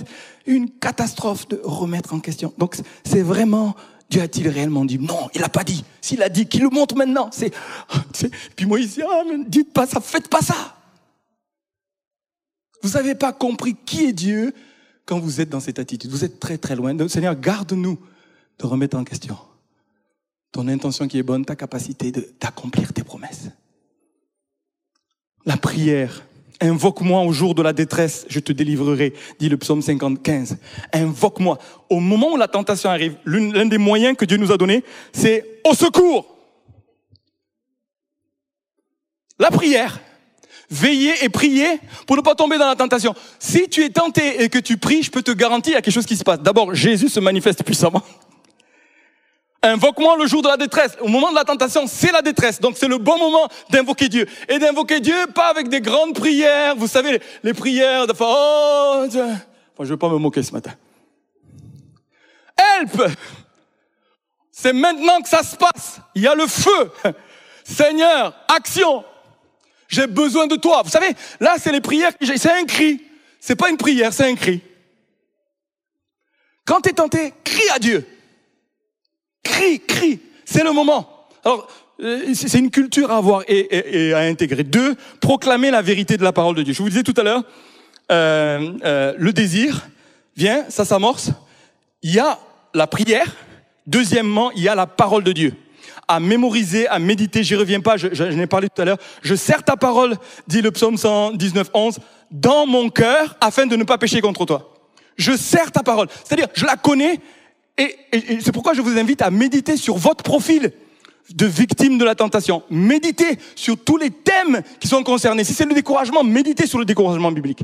[0.45, 2.53] Une catastrophe de remettre en question.
[2.57, 3.75] Donc, c'est vraiment
[4.09, 5.83] Dieu a-t-il réellement dit Non, il n'a pas dit.
[6.01, 7.29] S'il a dit, qu'il le montre maintenant.
[7.31, 7.51] C'est,
[8.55, 10.75] puis Moïse dit Ah, mais dites pas ça, faites pas ça.
[12.83, 14.53] Vous n'avez pas compris qui est Dieu
[15.05, 16.09] quand vous êtes dans cette attitude.
[16.11, 16.93] Vous êtes très très loin.
[16.93, 17.99] Donc, Seigneur, garde-nous
[18.59, 19.37] de remettre en question
[20.51, 23.49] ton intention qui est bonne, ta capacité d'accomplir tes promesses.
[25.45, 26.25] La prière
[26.59, 30.57] Invoque-moi au jour de la détresse, je te délivrerai, dit le psaume 55.
[30.93, 31.59] Invoque-moi.
[31.89, 34.83] Au moment où la tentation arrive, l'un des moyens que Dieu nous a donné,
[35.13, 36.35] c'est au secours.
[39.39, 39.99] La prière.
[40.69, 43.13] Veiller et prier pour ne pas tomber dans la tentation.
[43.39, 45.81] Si tu es tenté et que tu pries, je peux te garantir, il y a
[45.81, 46.41] quelque chose qui se passe.
[46.41, 48.03] D'abord, Jésus se manifeste puissamment.
[49.63, 50.97] Invoque-moi le jour de la détresse.
[51.01, 52.59] Au moment de la tentation, c'est la détresse.
[52.59, 54.27] Donc c'est le bon moment d'invoquer Dieu.
[54.47, 56.75] Et d'invoquer Dieu, pas avec des grandes prières.
[56.75, 60.71] Vous savez, les, prières de oh, je ne veux pas me moquer ce matin.
[62.57, 63.01] Help!
[64.51, 65.99] C'est maintenant que ça se passe.
[66.15, 66.91] Il y a le feu.
[67.63, 69.03] Seigneur, action.
[69.87, 70.81] J'ai besoin de toi.
[70.83, 72.11] Vous savez, là, c'est les prières.
[72.21, 73.03] C'est un cri.
[73.39, 74.61] C'est pas une prière, c'est un cri.
[76.65, 78.05] Quand tu es tenté, crie à Dieu.
[79.47, 80.19] Crie, crie.
[80.45, 81.27] C'est le moment.
[81.43, 81.67] Alors,
[82.01, 84.63] euh, c'est une culture à avoir et, à intégrer.
[84.63, 86.73] Deux, proclamer la vérité de la parole de Dieu.
[86.73, 87.43] Je vous disais tout à l'heure,
[88.11, 89.87] euh, euh, le désir
[90.35, 91.31] vient, ça s'amorce.
[92.03, 92.39] Il y a
[92.73, 93.35] la prière.
[93.87, 95.53] Deuxièmement, il y a la parole de Dieu.
[96.07, 98.97] À mémoriser, à méditer, j'y reviens pas, je, je, je n'ai parlé tout à l'heure.
[99.21, 100.15] Je sers ta parole,
[100.47, 101.99] dit le psaume 119, 11,
[102.31, 104.73] dans mon cœur afin de ne pas pécher contre toi.
[105.17, 106.07] Je sers ta parole.
[106.23, 107.19] C'est-à-dire, je la connais,
[107.77, 107.95] et,
[108.41, 110.71] c'est pourquoi je vous invite à méditer sur votre profil.
[111.33, 112.63] de victime de la tentation.
[112.69, 115.43] Méditez sur tous les thèmes qui sont concernés.
[115.43, 117.63] Si c'est le découragement, méditez sur le découragement biblique.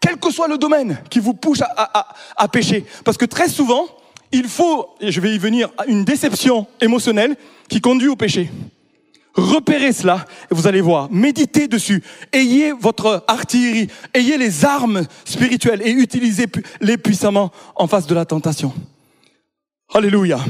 [0.00, 2.84] Quel que soit le domaine qui vous pousse à, à pécher.
[3.04, 3.86] Parce que très souvent,
[4.32, 7.36] il faut, et je vais y venir, une déception émotionnelle
[7.68, 8.50] qui conduit au péché.
[9.34, 11.10] Repérez cela et vous allez voir.
[11.10, 12.02] Méditez dessus.
[12.32, 13.88] Ayez votre artillerie.
[14.12, 18.72] Ayez les armes spirituelles et utilisez-les puissamment en face de la tentation.
[19.92, 20.40] Alléluia.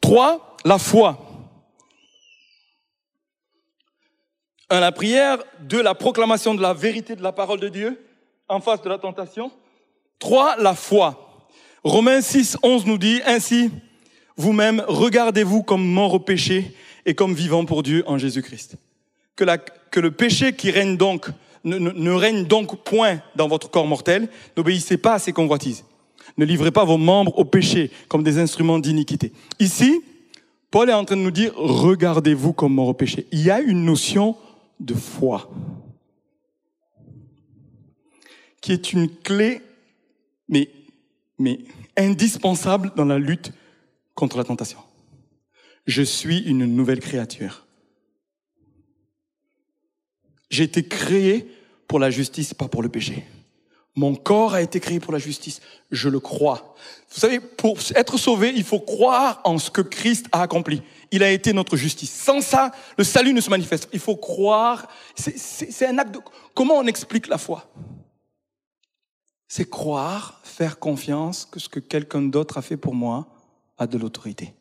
[0.00, 1.18] Trois, la foi.
[4.70, 5.38] Un, la prière.
[5.60, 8.04] Deux, la proclamation de la vérité de la parole de Dieu
[8.48, 9.52] en face de la tentation.
[10.18, 11.38] Trois, la foi.
[11.84, 13.70] Romains 6, 11 nous dit, ainsi,
[14.36, 16.74] vous-même, regardez-vous comme mort au péché
[17.06, 18.76] et comme vivant pour Dieu en Jésus-Christ.
[19.36, 19.44] Que,
[19.90, 21.28] que le péché qui règne donc,
[21.64, 25.84] ne, ne règne donc point dans votre corps mortel, n'obéissez pas à ses convoitises.
[26.36, 29.32] Ne livrez pas vos membres au péché comme des instruments d'iniquité.
[29.60, 30.00] Ici,
[30.70, 33.26] Paul est en train de nous dire, regardez-vous comme mort au péché.
[33.30, 34.36] Il y a une notion
[34.80, 35.50] de foi
[38.60, 39.60] qui est une clé,
[40.48, 40.70] mais
[41.96, 43.52] indispensable dans la lutte
[44.14, 44.78] contre la tentation.
[45.86, 47.66] Je suis une nouvelle créature.
[50.50, 51.48] J'ai été créé
[51.88, 53.24] pour la justice, pas pour le péché.
[53.96, 55.60] Mon corps a été créé pour la justice.
[55.90, 56.74] Je le crois.
[57.12, 60.82] Vous savez, pour être sauvé, il faut croire en ce que Christ a accompli.
[61.12, 62.12] Il a été notre justice.
[62.12, 63.88] Sans ça, le salut ne se manifeste.
[63.92, 64.88] Il faut croire.
[65.14, 66.20] C'est un acte de...
[66.54, 67.70] Comment on explique la foi?
[69.46, 73.28] C'est croire, faire confiance que ce que quelqu'un d'autre a fait pour moi
[73.78, 74.54] a de l'autorité.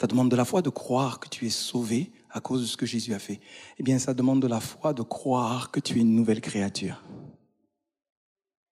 [0.00, 2.78] Ça demande de la foi de croire que tu es sauvé à cause de ce
[2.78, 3.38] que Jésus a fait.
[3.78, 7.02] Eh bien, ça demande de la foi de croire que tu es une nouvelle créature.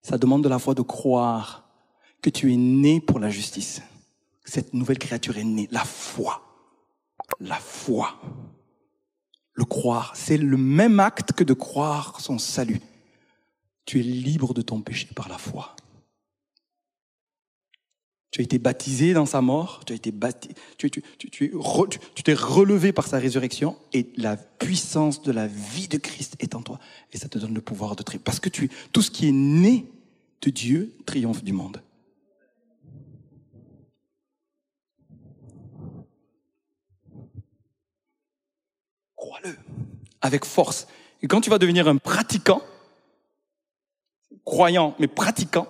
[0.00, 1.68] Ça demande de la foi de croire
[2.22, 3.82] que tu es né pour la justice.
[4.46, 5.68] Cette nouvelle créature est née.
[5.70, 6.40] La foi.
[7.40, 8.18] La foi.
[9.52, 10.12] Le croire.
[10.14, 12.80] C'est le même acte que de croire son salut.
[13.84, 15.76] Tu es libre de ton péché par la foi.
[18.30, 20.12] Tu as été baptisé dans sa mort, tu été
[20.76, 21.30] tu, tu, tu,
[22.14, 26.54] tu t'es relevé par sa résurrection et la puissance de la vie de Christ est
[26.54, 26.78] en toi
[27.12, 28.24] et ça te donne le pouvoir de triompher.
[28.24, 29.86] Parce que tu, tout ce qui est né
[30.42, 31.82] de Dieu triomphe du monde.
[39.16, 39.56] Crois-le
[40.20, 40.86] avec force.
[41.22, 42.62] Et quand tu vas devenir un pratiquant,
[44.44, 45.66] croyant mais pratiquant,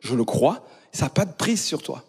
[0.00, 2.04] je le crois, ça n'a pas de prise sur toi.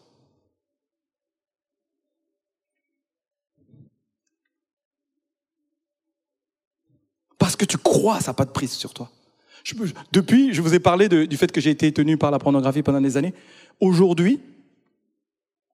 [7.37, 9.09] Parce que tu crois, ça n'a pas de prise sur toi.
[10.11, 13.01] depuis, je vous ai parlé du fait que j'ai été tenu par la pornographie pendant
[13.01, 13.33] des années.
[13.79, 14.39] Aujourd'hui,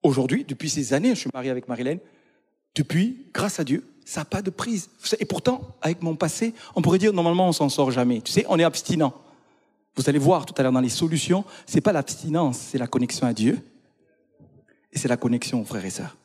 [0.01, 1.99] aujourd'hui, depuis ces années, je suis marié avec Marilène,
[2.75, 4.89] depuis, grâce à Dieu, ça n'a pas de prise.
[5.19, 8.21] Et pourtant, avec mon passé, on pourrait dire normalement on s'en sort jamais.
[8.21, 9.13] Tu sais, on est abstinent.
[9.95, 13.27] Vous allez voir tout à l'heure dans les solutions, c'est pas l'abstinence, c'est la connexion
[13.27, 13.59] à Dieu
[14.91, 16.17] et c'est la connexion aux frères et sœurs.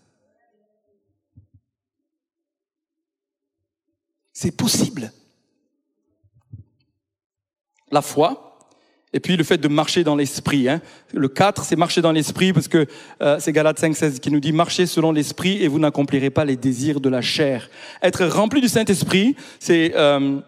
[4.32, 5.12] C'est possible.
[7.90, 8.48] La foi,
[9.12, 10.68] et puis le fait de marcher dans l'esprit.
[10.68, 10.80] Hein.
[11.14, 12.86] Le 4, c'est marcher dans l'esprit, parce que
[13.22, 16.56] euh, c'est Galates 5,16 qui nous dit marchez selon l'esprit et vous n'accomplirez pas les
[16.56, 17.70] désirs de la chair.
[18.02, 20.40] Être rempli du Saint-Esprit, c'est euh,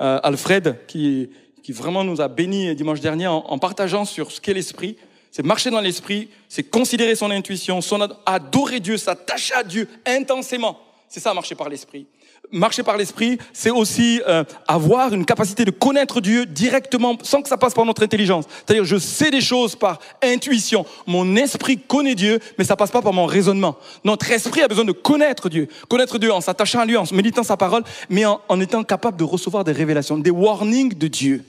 [0.00, 1.30] euh, Alfred qui,
[1.62, 4.96] qui vraiment nous a bénis dimanche dernier en, partageant sur ce qu'est l'esprit.
[5.30, 10.78] C'est marcher dans l'esprit, c'est considérer son intuition, son adorer Dieu, s'attacher à Dieu intensément.
[11.08, 12.06] C'est ça, marcher par l'esprit.
[12.50, 17.48] Marcher par l'esprit, c'est aussi euh, avoir une capacité de connaître Dieu directement, sans que
[17.48, 18.44] ça passe par notre intelligence.
[18.48, 20.84] C'est-à-dire, je sais des choses par intuition.
[21.06, 23.76] Mon esprit connaît Dieu, mais ça passe pas par mon raisonnement.
[24.04, 27.42] Notre esprit a besoin de connaître Dieu, connaître Dieu en s'attachant à lui, en méditant
[27.42, 31.44] sa parole, mais en, en étant capable de recevoir des révélations, des warnings de Dieu.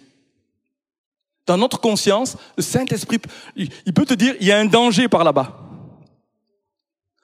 [1.45, 3.19] Dans notre conscience, le Saint-Esprit,
[3.55, 5.63] il peut te dire, il y a un danger par là-bas.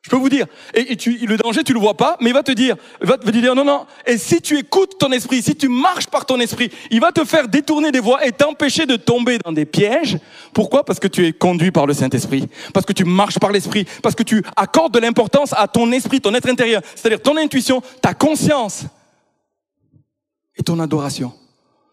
[0.02, 2.42] Je peux vous dire, et, tu, le danger, tu le vois pas, mais il va
[2.42, 3.86] te dire, il va te dire, non, non.
[4.08, 7.26] Et si tu écoutes ton esprit, si tu marches par ton esprit, il va te
[7.26, 10.18] faire détourner des voies et t'empêcher de tomber dans des pièges.
[10.54, 10.86] Pourquoi?
[10.86, 14.16] Parce que tu es conduit par le Saint-Esprit, parce que tu marches par l'esprit, parce
[14.16, 18.14] que tu accordes de l'importance à ton esprit, ton être intérieur, c'est-à-dire ton intuition, ta
[18.14, 18.86] conscience
[20.58, 21.34] et ton adoration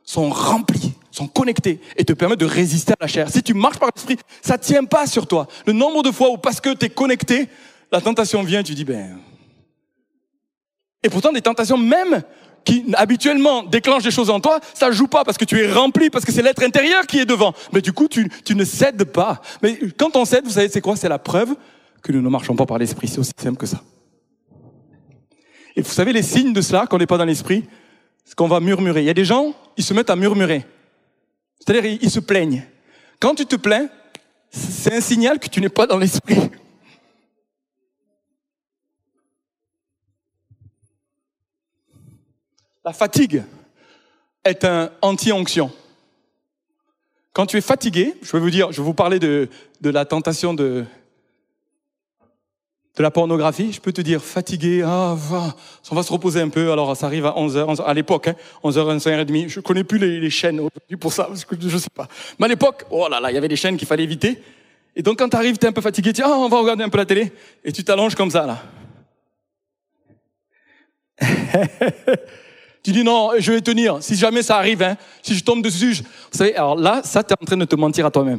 [0.05, 3.31] sont remplis, sont connectés et te permettent de résister à la chair.
[3.31, 5.47] Si tu marches par l'esprit, ça tient pas sur toi.
[5.67, 7.49] Le nombre de fois où parce que tu es connecté,
[7.91, 9.19] la tentation vient, tu dis ben.
[11.03, 12.23] Et pourtant des tentations même
[12.65, 16.11] qui habituellement déclenchent des choses en toi, ça joue pas parce que tu es rempli,
[16.11, 17.55] parce que c'est l'être intérieur qui est devant.
[17.73, 19.41] Mais du coup, tu, tu ne cèdes pas.
[19.63, 20.97] Mais quand on cède, vous savez, c'est quoi?
[20.97, 21.55] C'est la preuve
[22.03, 23.09] que nous ne marchons pas par l'esprit.
[23.09, 23.81] C'est aussi simple que ça.
[25.77, 27.65] Et vous savez les signes de cela, quand on n'est pas dans l'esprit,
[28.25, 29.03] c'est qu'on va murmurer.
[29.03, 30.67] Il y a des gens, ils se mettent à murmurer.
[31.59, 32.67] C'est-à-dire, ils se plaignent.
[33.19, 33.89] Quand tu te plains,
[34.51, 36.51] c'est un signal que tu n'es pas dans l'esprit.
[42.85, 43.43] La fatigue
[44.45, 45.73] est un anti-onction.
[47.33, 49.49] Quand tu es fatigué, je vais vous dire, je vais vous parler de,
[49.81, 50.85] de la tentation de,
[52.97, 55.55] de la pornographie, je peux te dire fatigué, ah, va,
[55.91, 56.73] on va se reposer un peu.
[56.73, 58.35] Alors ça arrive à 11h, à l'époque, hein,
[58.65, 59.49] 11h, 11h30.
[59.49, 62.09] Je connais plus les, chaînes aujourd'hui pour ça, parce que je sais pas.
[62.39, 64.41] Mais à l'époque, oh là là, il y avait des chaînes qu'il fallait éviter.
[64.95, 66.85] Et donc quand tu arrives, tu es un peu fatigué, tu ah, on va regarder
[66.85, 67.31] un peu la télé.
[67.63, 68.63] Et tu t'allonges comme ça, là.
[72.83, 74.03] tu dis, non, je vais tenir.
[74.03, 76.03] Si jamais ça arrive, hein, si je tombe dessus, je...
[76.03, 78.39] vous savez, alors là, ça, tu es en train de te mentir à toi-même.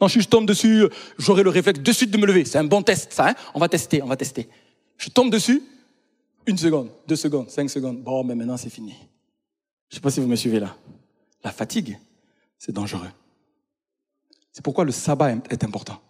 [0.00, 0.84] Non, si je tombe dessus,
[1.18, 2.44] j'aurai le réflexe de suite de me lever.
[2.44, 3.28] C'est un bon test, ça.
[3.28, 4.48] Hein on va tester, on va tester.
[4.98, 5.62] Je tombe dessus,
[6.46, 8.02] une seconde, deux secondes, cinq secondes.
[8.02, 8.94] Bon, mais maintenant c'est fini.
[9.88, 10.76] Je ne sais pas si vous me suivez là.
[11.42, 11.98] La fatigue,
[12.58, 13.10] c'est dangereux.
[14.52, 16.00] C'est pourquoi le sabbat est important.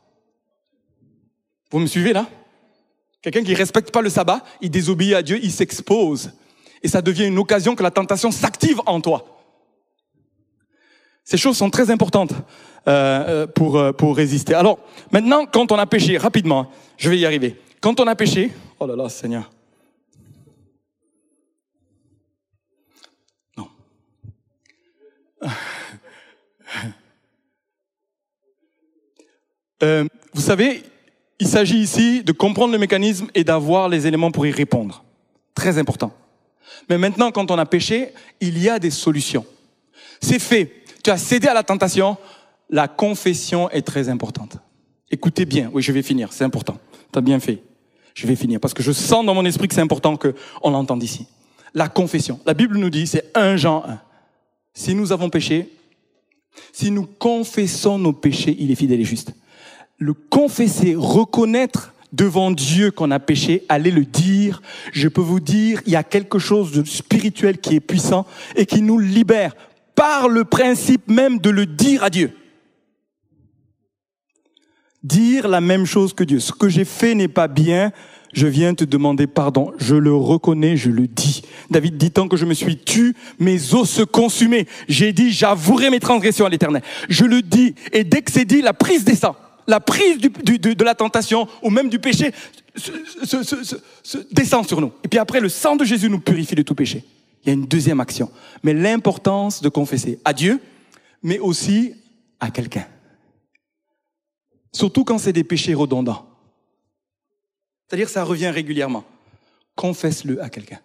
[1.70, 2.28] Vous me suivez là?
[3.22, 6.32] Quelqu'un qui ne respecte pas le sabbat, il désobéit à Dieu, il s'expose.
[6.82, 9.34] Et ça devient une occasion que la tentation s'active en toi.
[11.25, 12.35] Ces choses sont très importantes.
[12.87, 12.91] Euh,
[13.29, 14.53] euh, pour, euh, pour résister.
[14.53, 14.79] Alors,
[15.11, 17.59] maintenant, quand on a péché, rapidement, je vais y arriver.
[17.81, 19.51] Quand on a péché, oh là là, Seigneur.
[23.57, 23.68] Non.
[30.35, 30.83] vous savez,
[31.39, 35.05] il s'agit ici de comprendre le mécanisme et d'avoir les éléments pour y répondre.
[35.55, 36.12] Très important.
[36.91, 38.11] Mais maintenant, quand on a péché,
[38.41, 39.47] il y a des solutions.
[40.20, 40.84] C'est fait.
[41.05, 42.16] Tu as cédé à la tentation,
[42.70, 44.57] la confession est très importante.
[45.11, 46.78] Écoutez bien, oui, je vais finir, c'est important.
[47.12, 47.62] Tu as bien fait.
[48.14, 51.02] Je vais finir parce que je sens dans mon esprit que c'est important qu'on l'entende
[51.02, 51.26] ici.
[51.74, 52.40] La confession.
[52.46, 54.00] La Bible nous dit, c'est 1 Jean 1.
[54.72, 55.68] Si nous avons péché,
[56.72, 59.34] si nous confessons nos péchés, il est fidèle et juste.
[59.98, 64.62] Le confesser, reconnaître devant Dieu qu'on a péché, aller le dire.
[64.92, 68.24] Je peux vous dire, il y a quelque chose de spirituel qui est puissant
[68.57, 69.55] et qui nous libère
[69.95, 72.32] par le principe même de le dire à Dieu
[75.05, 76.40] dire la même chose que Dieu.
[76.40, 77.92] Ce que j'ai fait n'est pas bien,
[78.32, 79.72] je viens te demander pardon.
[79.78, 81.42] Je le reconnais, je le dis.
[81.70, 84.66] David dit tant que je me suis tu, mes os se consumaient.
[84.88, 86.82] J'ai dit, j'avouerai mes transgressions à l'éternel.
[87.09, 87.74] Je le dis.
[87.92, 89.34] Et dès que c'est dit, la prise descend.
[89.66, 92.32] La prise de, la tentation ou même du péché
[94.30, 94.92] descend sur nous.
[95.05, 97.05] Et puis après, le sang de Jésus nous purifie de tout péché.
[97.45, 98.30] Il y a une deuxième action.
[98.62, 100.61] Mais l'importance de confesser à Dieu,
[101.22, 101.95] mais aussi
[102.40, 102.86] à quelqu'un.
[104.72, 106.26] Surtout quand c'est des péchés redondants.
[107.86, 109.05] C'est-à-dire ça revient régulièrement.
[109.76, 110.80] Confesse-le à quelqu'un.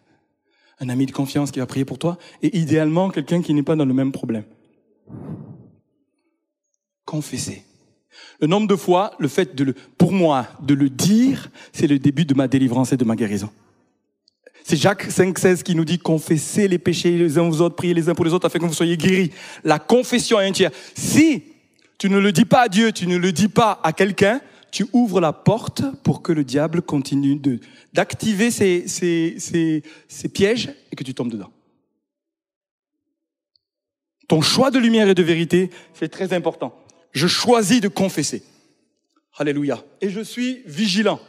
[0.79, 3.75] Un ami de confiance qui va prier pour toi et idéalement quelqu'un qui n'est pas
[3.75, 4.43] dans le même problème.
[7.05, 7.63] Confesser.
[8.39, 9.55] Le nombre de fois, le fait
[9.97, 13.49] pour moi, de le dire, c'est le début de ma délivrance et de ma guérison.
[14.69, 18.07] C'est Jacques 5,16 qui nous dit confessez les péchés les uns aux autres, priez les
[18.07, 19.31] uns pour les autres afin que vous soyez guéris.
[19.63, 20.69] La confession est entière.
[20.93, 21.41] Si
[21.97, 24.85] tu ne le dis pas à Dieu, tu ne le dis pas à quelqu'un, tu
[24.93, 27.41] ouvres la porte pour que le diable continue
[27.93, 31.49] d'activer ses, ses, pièges et que tu tombes dedans.
[34.27, 36.75] Ton choix de lumière et de vérité, c'est très important.
[37.11, 38.43] Je choisis de confesser.
[39.35, 39.83] Alléluia.
[39.99, 41.19] Et je suis vigilant.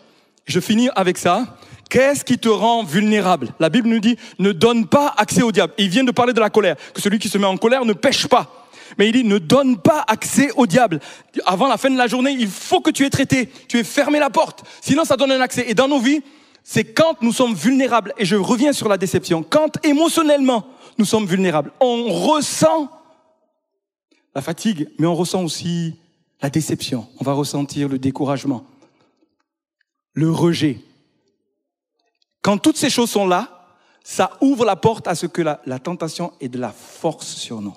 [0.45, 1.57] Je finis avec ça.
[1.91, 3.49] Qu'est-ce qui te rend vulnérable?
[3.59, 5.75] La Bible nous dit, ne donne pas accès au diable.
[5.77, 7.93] il vient de parler de la colère, que celui qui se met en colère ne
[7.93, 8.69] pêche pas.
[8.97, 11.01] Mais il dit, ne donne pas accès au diable.
[11.45, 14.21] Avant la fin de la journée, il faut que tu aies traité, tu aies fermé
[14.21, 14.63] la porte.
[14.81, 15.65] Sinon, ça donne un accès.
[15.69, 16.23] Et dans nos vies,
[16.63, 20.67] c'est quand nous sommes vulnérables, et je reviens sur la déception, quand émotionnellement
[20.97, 22.89] nous sommes vulnérables, on ressent
[24.35, 25.97] la fatigue, mais on ressent aussi
[26.41, 27.09] la déception.
[27.19, 28.65] On va ressentir le découragement,
[30.13, 30.79] le rejet.
[32.43, 33.61] Quand toutes ces choses sont là,
[34.03, 37.75] ça ouvre la porte à ce que la, tentation ait de la force sur nous.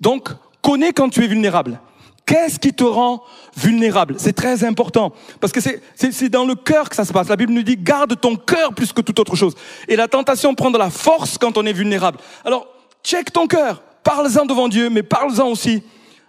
[0.00, 0.28] Donc,
[0.62, 1.80] connais quand tu es vulnérable.
[2.26, 3.24] Qu'est-ce qui te rend
[3.56, 4.14] vulnérable?
[4.18, 7.28] C'est très important parce que c'est dans le cœur que ça se passe.
[7.28, 9.54] La Bible nous dit garde ton cœur plus que toute autre chose.
[9.88, 12.18] Et la tentation prend de la force quand on est vulnérable.
[12.44, 12.68] Alors,
[13.02, 13.82] check ton cœur.
[14.04, 15.82] Parle-en devant Dieu, mais parle-en aussi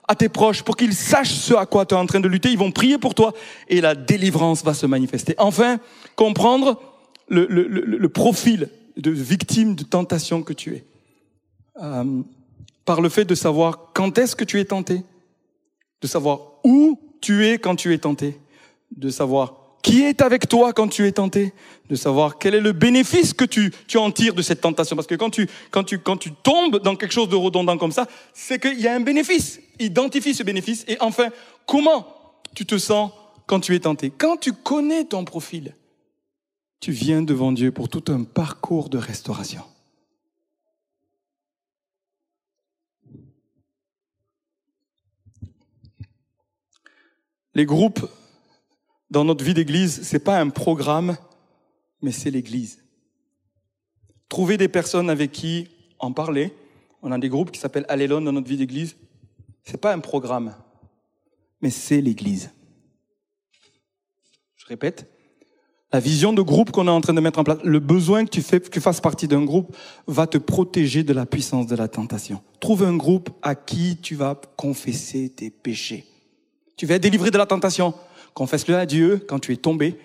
[0.08, 2.50] à tes proches pour qu'ils sachent ce à quoi tu es en train de lutter.
[2.50, 3.34] Ils vont prier pour toi
[3.68, 5.36] et la délivrance va se manifester.
[5.38, 5.78] Enfin,
[6.16, 6.82] comprendre
[7.32, 10.84] le, le, le, profil de victime de tentation que tu es.
[11.82, 12.22] Euh,
[12.86, 15.02] par le fait de savoir quand est-ce que tu es tenté,
[16.02, 18.38] de savoir où tu es quand tu es tenté,
[18.96, 21.54] de savoir qui est avec toi quand tu es tenté,
[21.90, 24.96] de savoir quel est le bénéfice que tu, tu en tires de cette tentation.
[24.96, 27.92] Parce que quand tu, quand, tu, quand tu tombes dans quelque chose de redondant comme
[27.92, 29.60] ça, c'est qu'il y a un bénéfice.
[29.80, 30.84] Identifie ce bénéfice.
[30.88, 31.30] Et enfin,
[31.66, 32.06] comment
[32.54, 33.12] tu te sens
[33.48, 35.74] quand tu es tenté Quand tu connais ton profil,
[36.82, 39.64] tu viens devant Dieu pour tout un parcours de restauration.
[47.54, 48.10] Les groupes
[49.12, 51.18] dans notre vie d'église, c'est pas un programme,
[52.02, 52.84] mais c'est l'église.
[54.28, 55.70] Trouver des personnes avec qui
[56.00, 56.52] en parler.
[57.04, 58.96] On a des groupes qui s'appellent Allélon dans notre vie d'église.
[59.64, 60.56] C'est pas un programme,
[61.62, 62.52] mais c'est l'église.
[64.56, 65.11] Je répète.
[65.94, 68.30] La vision de groupe qu'on est en train de mettre en place, le besoin que
[68.30, 69.76] tu, fasses partie d'un groupe
[70.08, 72.42] va te protéger de la puissance de la tentation.
[72.62, 76.06] Trouve un groupe à qui tu vas confesser tes péchés.
[76.78, 77.94] Tu vas être délivré de la tentation.
[78.34, 79.98] Confesse-le à Dieu quand tu es tombé.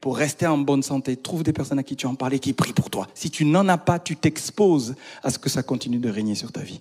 [0.00, 2.52] Pour rester en bonne santé, trouve des personnes à qui tu en parles et qui
[2.52, 3.06] prient pour toi.
[3.14, 6.50] Si tu n'en as pas, tu t'exposes à ce que ça continue de régner sur
[6.50, 6.80] ta vie.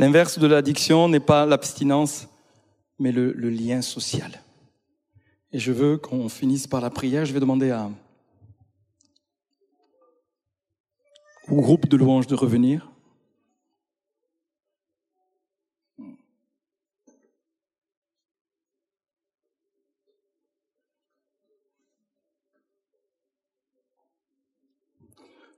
[0.00, 2.26] L'inverse de l'addiction n'est pas l'abstinence,
[2.98, 4.42] mais le, lien social.
[5.52, 7.26] Et je veux qu'on finisse par la prière.
[7.26, 7.90] Je vais demander à,
[11.48, 12.90] au groupe de louanges de revenir.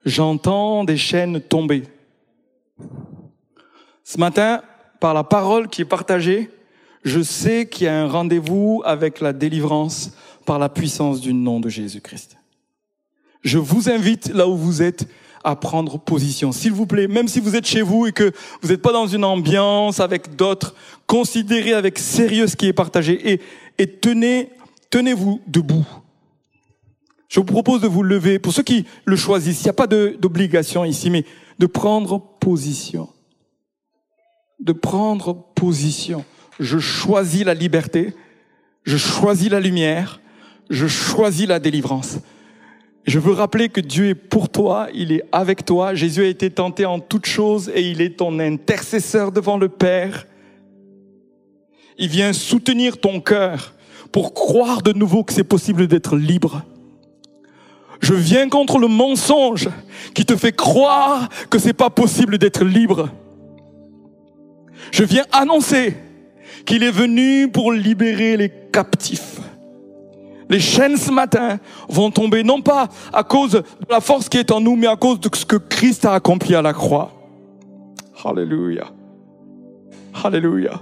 [0.05, 1.85] J'entends des chaînes tomber.
[4.05, 4.63] Ce matin,
[5.01, 6.51] par la parole qui est partagée,
[7.05, 10.13] je sais qu'il y a un rendez-vous avec la délivrance
[10.47, 12.37] par la puissance du nom de Jésus-Christ.
[13.43, 15.09] Je vous invite là où vous êtes
[15.45, 16.53] à prendre position.
[16.53, 19.09] S'il vous plaît, même si vous êtes chez vous et que vous n'êtes pas dans
[19.09, 20.75] une ambiance avec d'autres,
[21.07, 23.41] considérez avec sérieux ce qui est partagé et,
[23.79, 24.51] et tenez,
[24.91, 25.87] tenez-vous debout.
[27.29, 28.39] Je vous propose de vous lever.
[28.39, 31.25] Pour ceux qui le choisissent, il n'y a pas d'obligation ici, mais
[31.59, 33.09] de prendre position.
[34.63, 36.25] De prendre position.
[36.59, 38.15] Je choisis la liberté.
[38.85, 40.21] Je choisis la lumière.
[40.71, 42.19] Je choisis la délivrance.
[43.05, 45.95] Je veux rappeler que Dieu est pour toi, il est avec toi.
[45.95, 50.27] Jésus a été tenté en toutes choses et il est ton intercesseur devant le Père.
[51.99, 53.75] Il vient soutenir ton cœur
[54.13, 56.63] pour croire de nouveau que c'est possible d'être libre.
[58.01, 59.69] Je viens contre le mensonge
[60.15, 63.11] qui te fait croire que c'est pas possible d'être libre.
[64.91, 65.97] Je viens annoncer
[66.65, 69.41] qu'il est venu pour libérer les captifs.
[70.49, 71.59] Les chaînes ce matin
[71.89, 74.97] vont tomber non pas à cause de la force qui est en nous, mais à
[74.97, 77.11] cause de ce que Christ a accompli à la croix.
[78.25, 78.85] Alléluia.
[80.23, 80.81] Alléluia.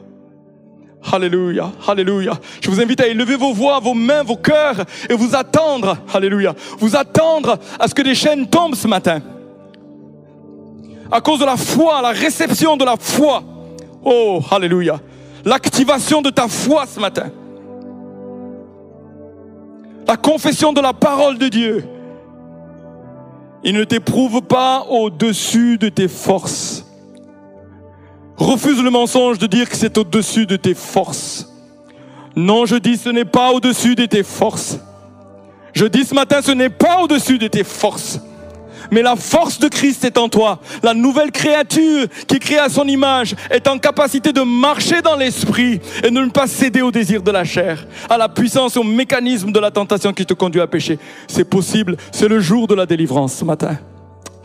[1.12, 2.38] Alléluia, Alléluia.
[2.60, 6.54] Je vous invite à élever vos voix, vos mains, vos cœurs et vous attendre, Alléluia,
[6.78, 9.20] vous attendre à ce que des chaînes tombent ce matin.
[11.10, 13.42] À cause de la foi, la réception de la foi.
[14.04, 15.00] Oh, Alléluia.
[15.44, 17.30] L'activation de ta foi ce matin
[20.10, 21.84] la confession de la parole de Dieu.
[23.62, 26.84] Il ne t'éprouve pas au-dessus de tes forces.
[28.36, 31.48] Refuse le mensonge de dire que c'est au-dessus de tes forces.
[32.34, 34.80] Non, je dis ce n'est pas au-dessus de tes forces.
[35.74, 38.18] Je dis ce matin, ce n'est pas au-dessus de tes forces
[38.90, 40.60] mais la force de Christ est en toi.
[40.82, 45.16] La nouvelle créature qui est créée à son image est en capacité de marcher dans
[45.16, 48.82] l'esprit et de ne pas céder au désir de la chair, à la puissance, au
[48.82, 50.98] mécanisme de la tentation qui te conduit à pécher.
[51.26, 51.96] C'est possible.
[52.12, 53.78] C'est le jour de la délivrance ce matin.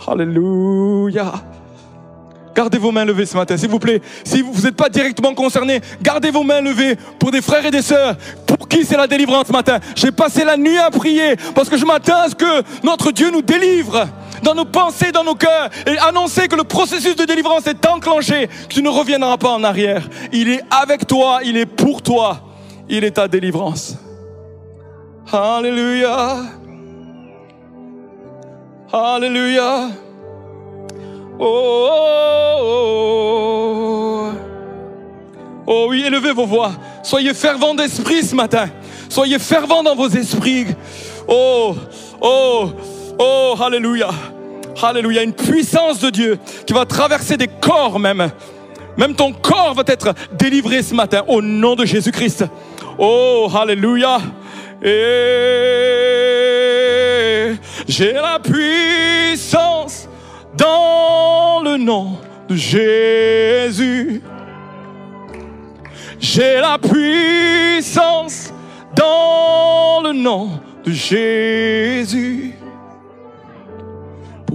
[0.07, 1.33] Alléluia.
[2.55, 4.01] Gardez vos mains levées ce matin, s'il vous plaît.
[4.23, 7.81] Si vous n'êtes pas directement concerné, gardez vos mains levées pour des frères et des
[7.81, 8.15] sœurs.
[8.47, 9.79] Pour qui c'est la délivrance ce matin?
[9.93, 13.29] J'ai passé la nuit à prier parce que je m'attends à ce que notre Dieu
[13.29, 14.07] nous délivre
[14.43, 18.49] dans nos pensées, dans nos cœurs, et annoncer que le processus de délivrance est enclenché,
[18.69, 20.07] tu ne reviendras pas en arrière.
[20.31, 22.41] Il est avec toi, il est pour toi,
[22.89, 23.95] il est ta délivrance.
[25.31, 26.37] Alléluia.
[28.93, 29.89] Alléluia.
[31.37, 31.89] Oh,
[32.61, 32.71] oh,
[34.17, 34.33] oh,
[35.67, 36.71] oh oui, élevez vos voix.
[37.03, 38.69] Soyez fervents d'esprit ce matin.
[39.09, 40.67] Soyez fervents dans vos esprits.
[41.27, 41.75] Oh,
[42.21, 42.69] oh,
[43.19, 44.09] oh, alléluia.
[44.81, 48.29] Alléluia, une puissance de Dieu qui va traverser des corps même.
[48.97, 52.45] Même ton corps va être délivré ce matin au nom de Jésus-Christ.
[52.97, 54.19] Oh, alléluia.
[54.83, 55.15] Et
[57.87, 60.07] j'ai la puissance
[60.57, 64.21] dans le nom de Jésus.
[66.19, 68.53] J'ai la puissance
[68.95, 70.49] dans le nom
[70.85, 72.54] de Jésus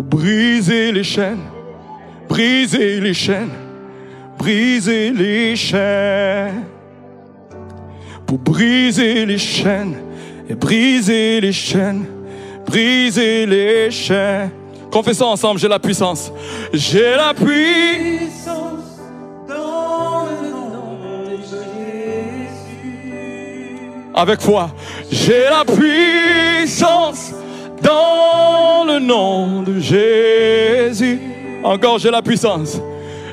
[0.01, 1.43] pour briser les chaînes,
[2.27, 3.51] briser les chaînes,
[4.39, 6.65] briser les chaînes,
[8.27, 9.97] pour briser les chaînes
[10.49, 12.07] et briser les chaînes,
[12.67, 14.51] briser les chaînes.
[14.91, 16.33] Confessons ensemble, j'ai la puissance.
[16.73, 19.01] J'ai la puissance
[19.47, 20.97] dans le nom
[21.27, 22.71] de Jésus.
[24.15, 24.71] Avec foi,
[25.11, 27.35] j'ai la puissance
[27.83, 31.21] dans le nom de Jésus.
[31.63, 32.81] Encore, j'ai la puissance.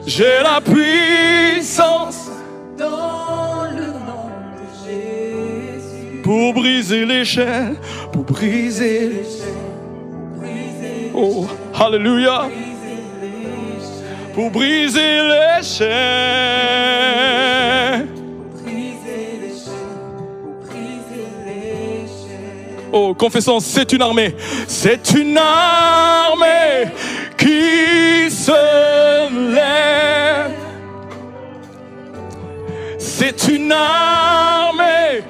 [0.06, 2.30] J'ai la puissance
[2.78, 7.76] Dans le nom de Jésus, pour briser les chaînes,
[8.14, 9.26] pour briser les
[10.38, 12.50] brisez, Oh, chaînes,
[14.34, 15.88] Pour briser les chaînes.
[22.92, 24.36] Oh, confessons, c'est une armée.
[24.68, 26.92] C'est une armée
[27.38, 30.52] qui se lève.
[32.98, 35.24] C'est une armée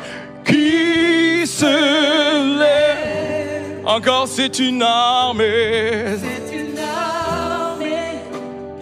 [0.45, 3.82] qui se lève.
[3.86, 6.18] Encore, c'est une armée.
[6.20, 8.20] C'est une armée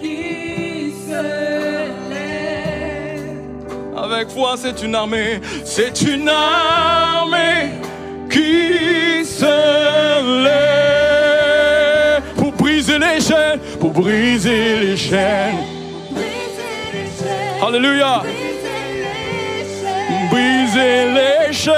[0.02, 1.22] qui se
[2.10, 3.38] lève.
[3.98, 5.40] Avec foi, c'est une armée.
[5.64, 7.85] C'est une armée
[8.36, 9.56] qui se
[10.44, 15.62] lève pour briser les chaînes, pour briser les chaînes.
[17.66, 18.24] Alléluia.
[20.32, 21.76] Briser les chaînes,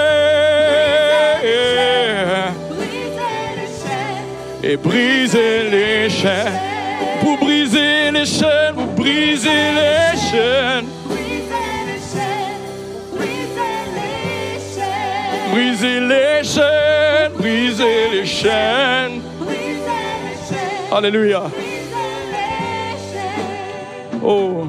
[4.64, 6.60] et briser les chaînes.
[7.22, 10.87] Pour briser les chaînes, pour briser les chaînes.
[15.52, 19.22] Briser les chaînes, brisez les chaînes,
[20.92, 21.42] Alléluia.
[21.42, 21.88] brisez.
[24.24, 24.68] Oh.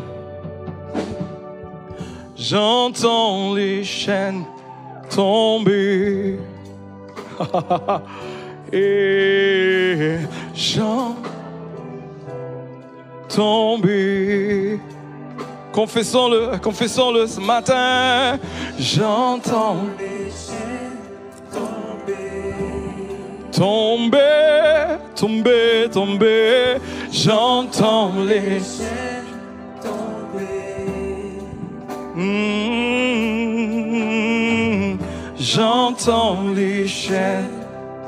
[2.37, 4.45] J'entends les chaînes
[5.14, 6.39] tomber.
[8.72, 10.16] Et
[10.55, 11.16] j'entends
[13.29, 14.79] tomber.
[15.72, 18.39] Confessons-le, confessons-le ce matin.
[18.79, 20.31] J'entends Les
[23.59, 26.76] tomber, tomber, tomber.
[27.11, 29.26] J'entends les chaînes
[29.82, 31.42] tombées,
[33.68, 34.96] Mm,
[35.38, 37.48] J'entends les chaînes.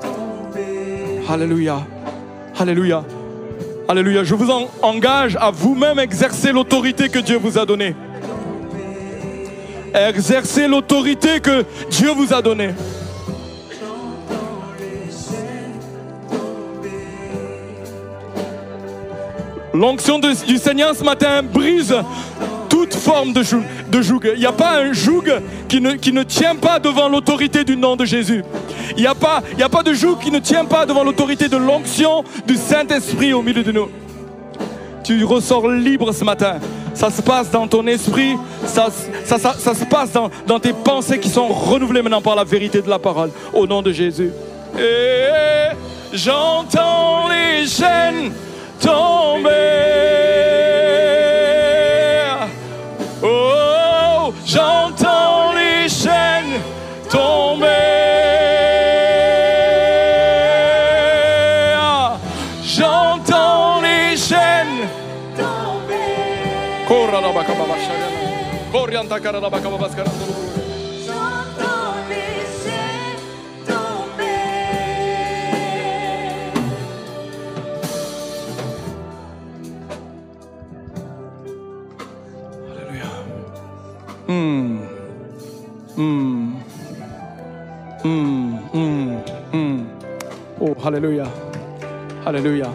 [0.01, 1.21] tombées.
[1.29, 1.79] Alléluia.
[2.59, 3.03] Alléluia.
[3.89, 4.23] Alléluia.
[4.25, 7.95] Je vous en- engage à vous-même exercer l'autorité que Dieu vous a donnée.
[9.95, 12.71] Exercez l'autorité que Dieu vous a donnée.
[19.81, 21.97] L'onction du Seigneur ce matin brise
[22.69, 24.21] toute forme de joug.
[24.35, 25.25] Il n'y a pas un joug
[25.69, 28.45] qui ne, tient pas devant l'autorité du nom de Jésus.
[28.99, 29.43] Il n'y a, pas-
[29.83, 33.73] de joug qui ne tient pas devant l'autorité de l'onction du Saint-Esprit au milieu de
[33.73, 33.89] nous.
[35.03, 36.59] Tu ressors libre ce matin.
[36.93, 41.49] Ça se passe dans ton esprit, ça, se passe dans, dans tes pensées qui sont
[41.49, 44.31] renouvelées maintenant par la vérité de la parole, au nom de Jésus.
[44.79, 45.75] Et
[46.13, 48.31] j'entends les chaînes
[48.81, 49.61] tomber.
[53.23, 56.61] Oh, j'entends les chaînes
[57.11, 57.67] tomber.
[62.63, 64.89] J'entends les chaînes
[69.77, 70.60] J'entends
[84.31, 84.79] Hmm.
[85.97, 86.53] Hmm.
[88.05, 89.83] Hmm.
[90.61, 91.25] Oh, Alléluia.
[92.25, 92.67] Alléluia.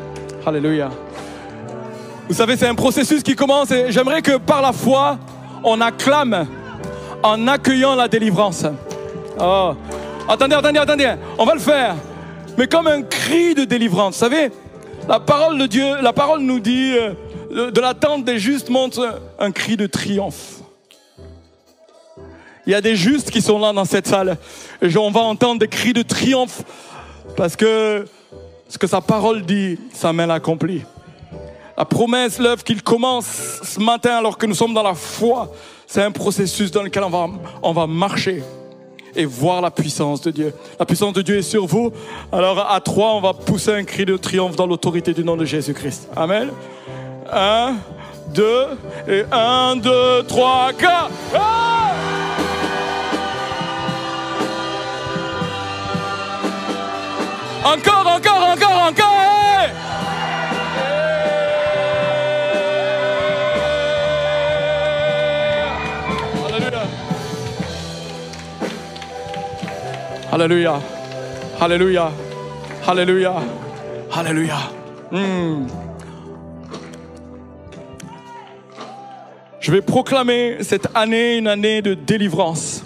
[0.45, 0.89] Alléluia.
[2.27, 5.17] Vous savez, c'est un processus qui commence et j'aimerais que par la foi,
[5.63, 6.45] on acclame
[7.23, 8.65] en accueillant la délivrance.
[9.39, 9.75] Oh.
[10.27, 11.13] Attendez, attendez, attendez.
[11.37, 11.95] On va le faire.
[12.57, 14.15] Mais comme un cri de délivrance.
[14.15, 14.51] Vous savez,
[15.07, 19.51] la parole de Dieu, la parole nous dit, euh, de l'attente des justes montre un
[19.51, 20.54] cri de triomphe.
[22.67, 24.37] Il y a des justes qui sont là dans cette salle.
[24.81, 26.63] Et on va entendre des cris de triomphe
[27.37, 28.05] parce que
[28.67, 30.81] ce que sa parole dit, sa main l'accomplit.
[31.77, 35.51] La promesse, l'œuvre qu'il commence ce matin alors que nous sommes dans la foi,
[35.85, 37.27] c'est un processus dans lequel on va,
[37.61, 38.41] on va marcher
[39.15, 40.53] et voir la puissance de Dieu.
[40.79, 41.91] La puissance de Dieu est sur vous.
[42.31, 45.45] Alors à trois, on va pousser un cri de triomphe dans l'autorité du nom de
[45.45, 46.09] Jésus-Christ.
[46.15, 46.49] Amen.
[47.31, 47.75] Un,
[48.33, 48.67] deux,
[49.07, 51.11] et un, deux, trois, quatre.
[51.33, 51.91] Ah!
[57.65, 59.19] Encore, encore, encore, encore.
[59.19, 59.71] hey!
[70.31, 70.79] Alléluia.
[71.59, 72.11] Alléluia.
[72.85, 73.33] Alléluia.
[74.13, 74.57] Alléluia.
[75.11, 75.65] Hmm.
[79.59, 82.83] Je vais proclamer cette année une année de délivrance,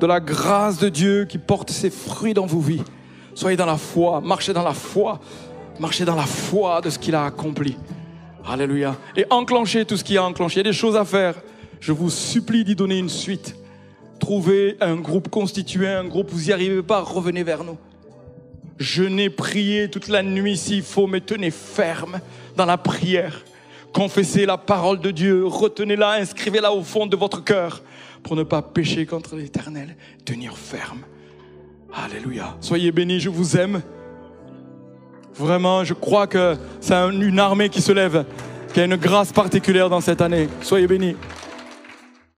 [0.00, 2.84] de la grâce de Dieu qui porte ses fruits dans vos vies.
[3.38, 5.20] Soyez dans la foi, marchez dans la foi,
[5.78, 7.76] marchez dans la foi de ce qu'il a accompli.
[8.44, 8.96] Alléluia.
[9.16, 10.56] Et enclenchez tout ce qui a enclenché.
[10.56, 11.36] Il y a des choses à faire.
[11.78, 13.54] Je vous supplie d'y donner une suite.
[14.18, 17.78] Trouvez un groupe constitué, un groupe, vous n'y arrivez pas, revenez vers nous.
[18.76, 22.18] Jeûnez, priez toute la nuit s'il faut, mais tenez ferme
[22.56, 23.44] dans la prière.
[23.92, 27.84] Confessez la parole de Dieu, retenez-la, inscrivez-la au fond de votre cœur
[28.24, 29.96] pour ne pas pécher contre l'éternel.
[30.24, 31.04] Tenir ferme.
[31.92, 32.54] Alléluia.
[32.60, 33.80] Soyez bénis, je vous aime.
[35.34, 38.24] Vraiment, je crois que c'est un- une armée qui se lève,
[38.74, 40.48] qui a une grâce particulière dans cette année.
[40.62, 41.16] Soyez bénis.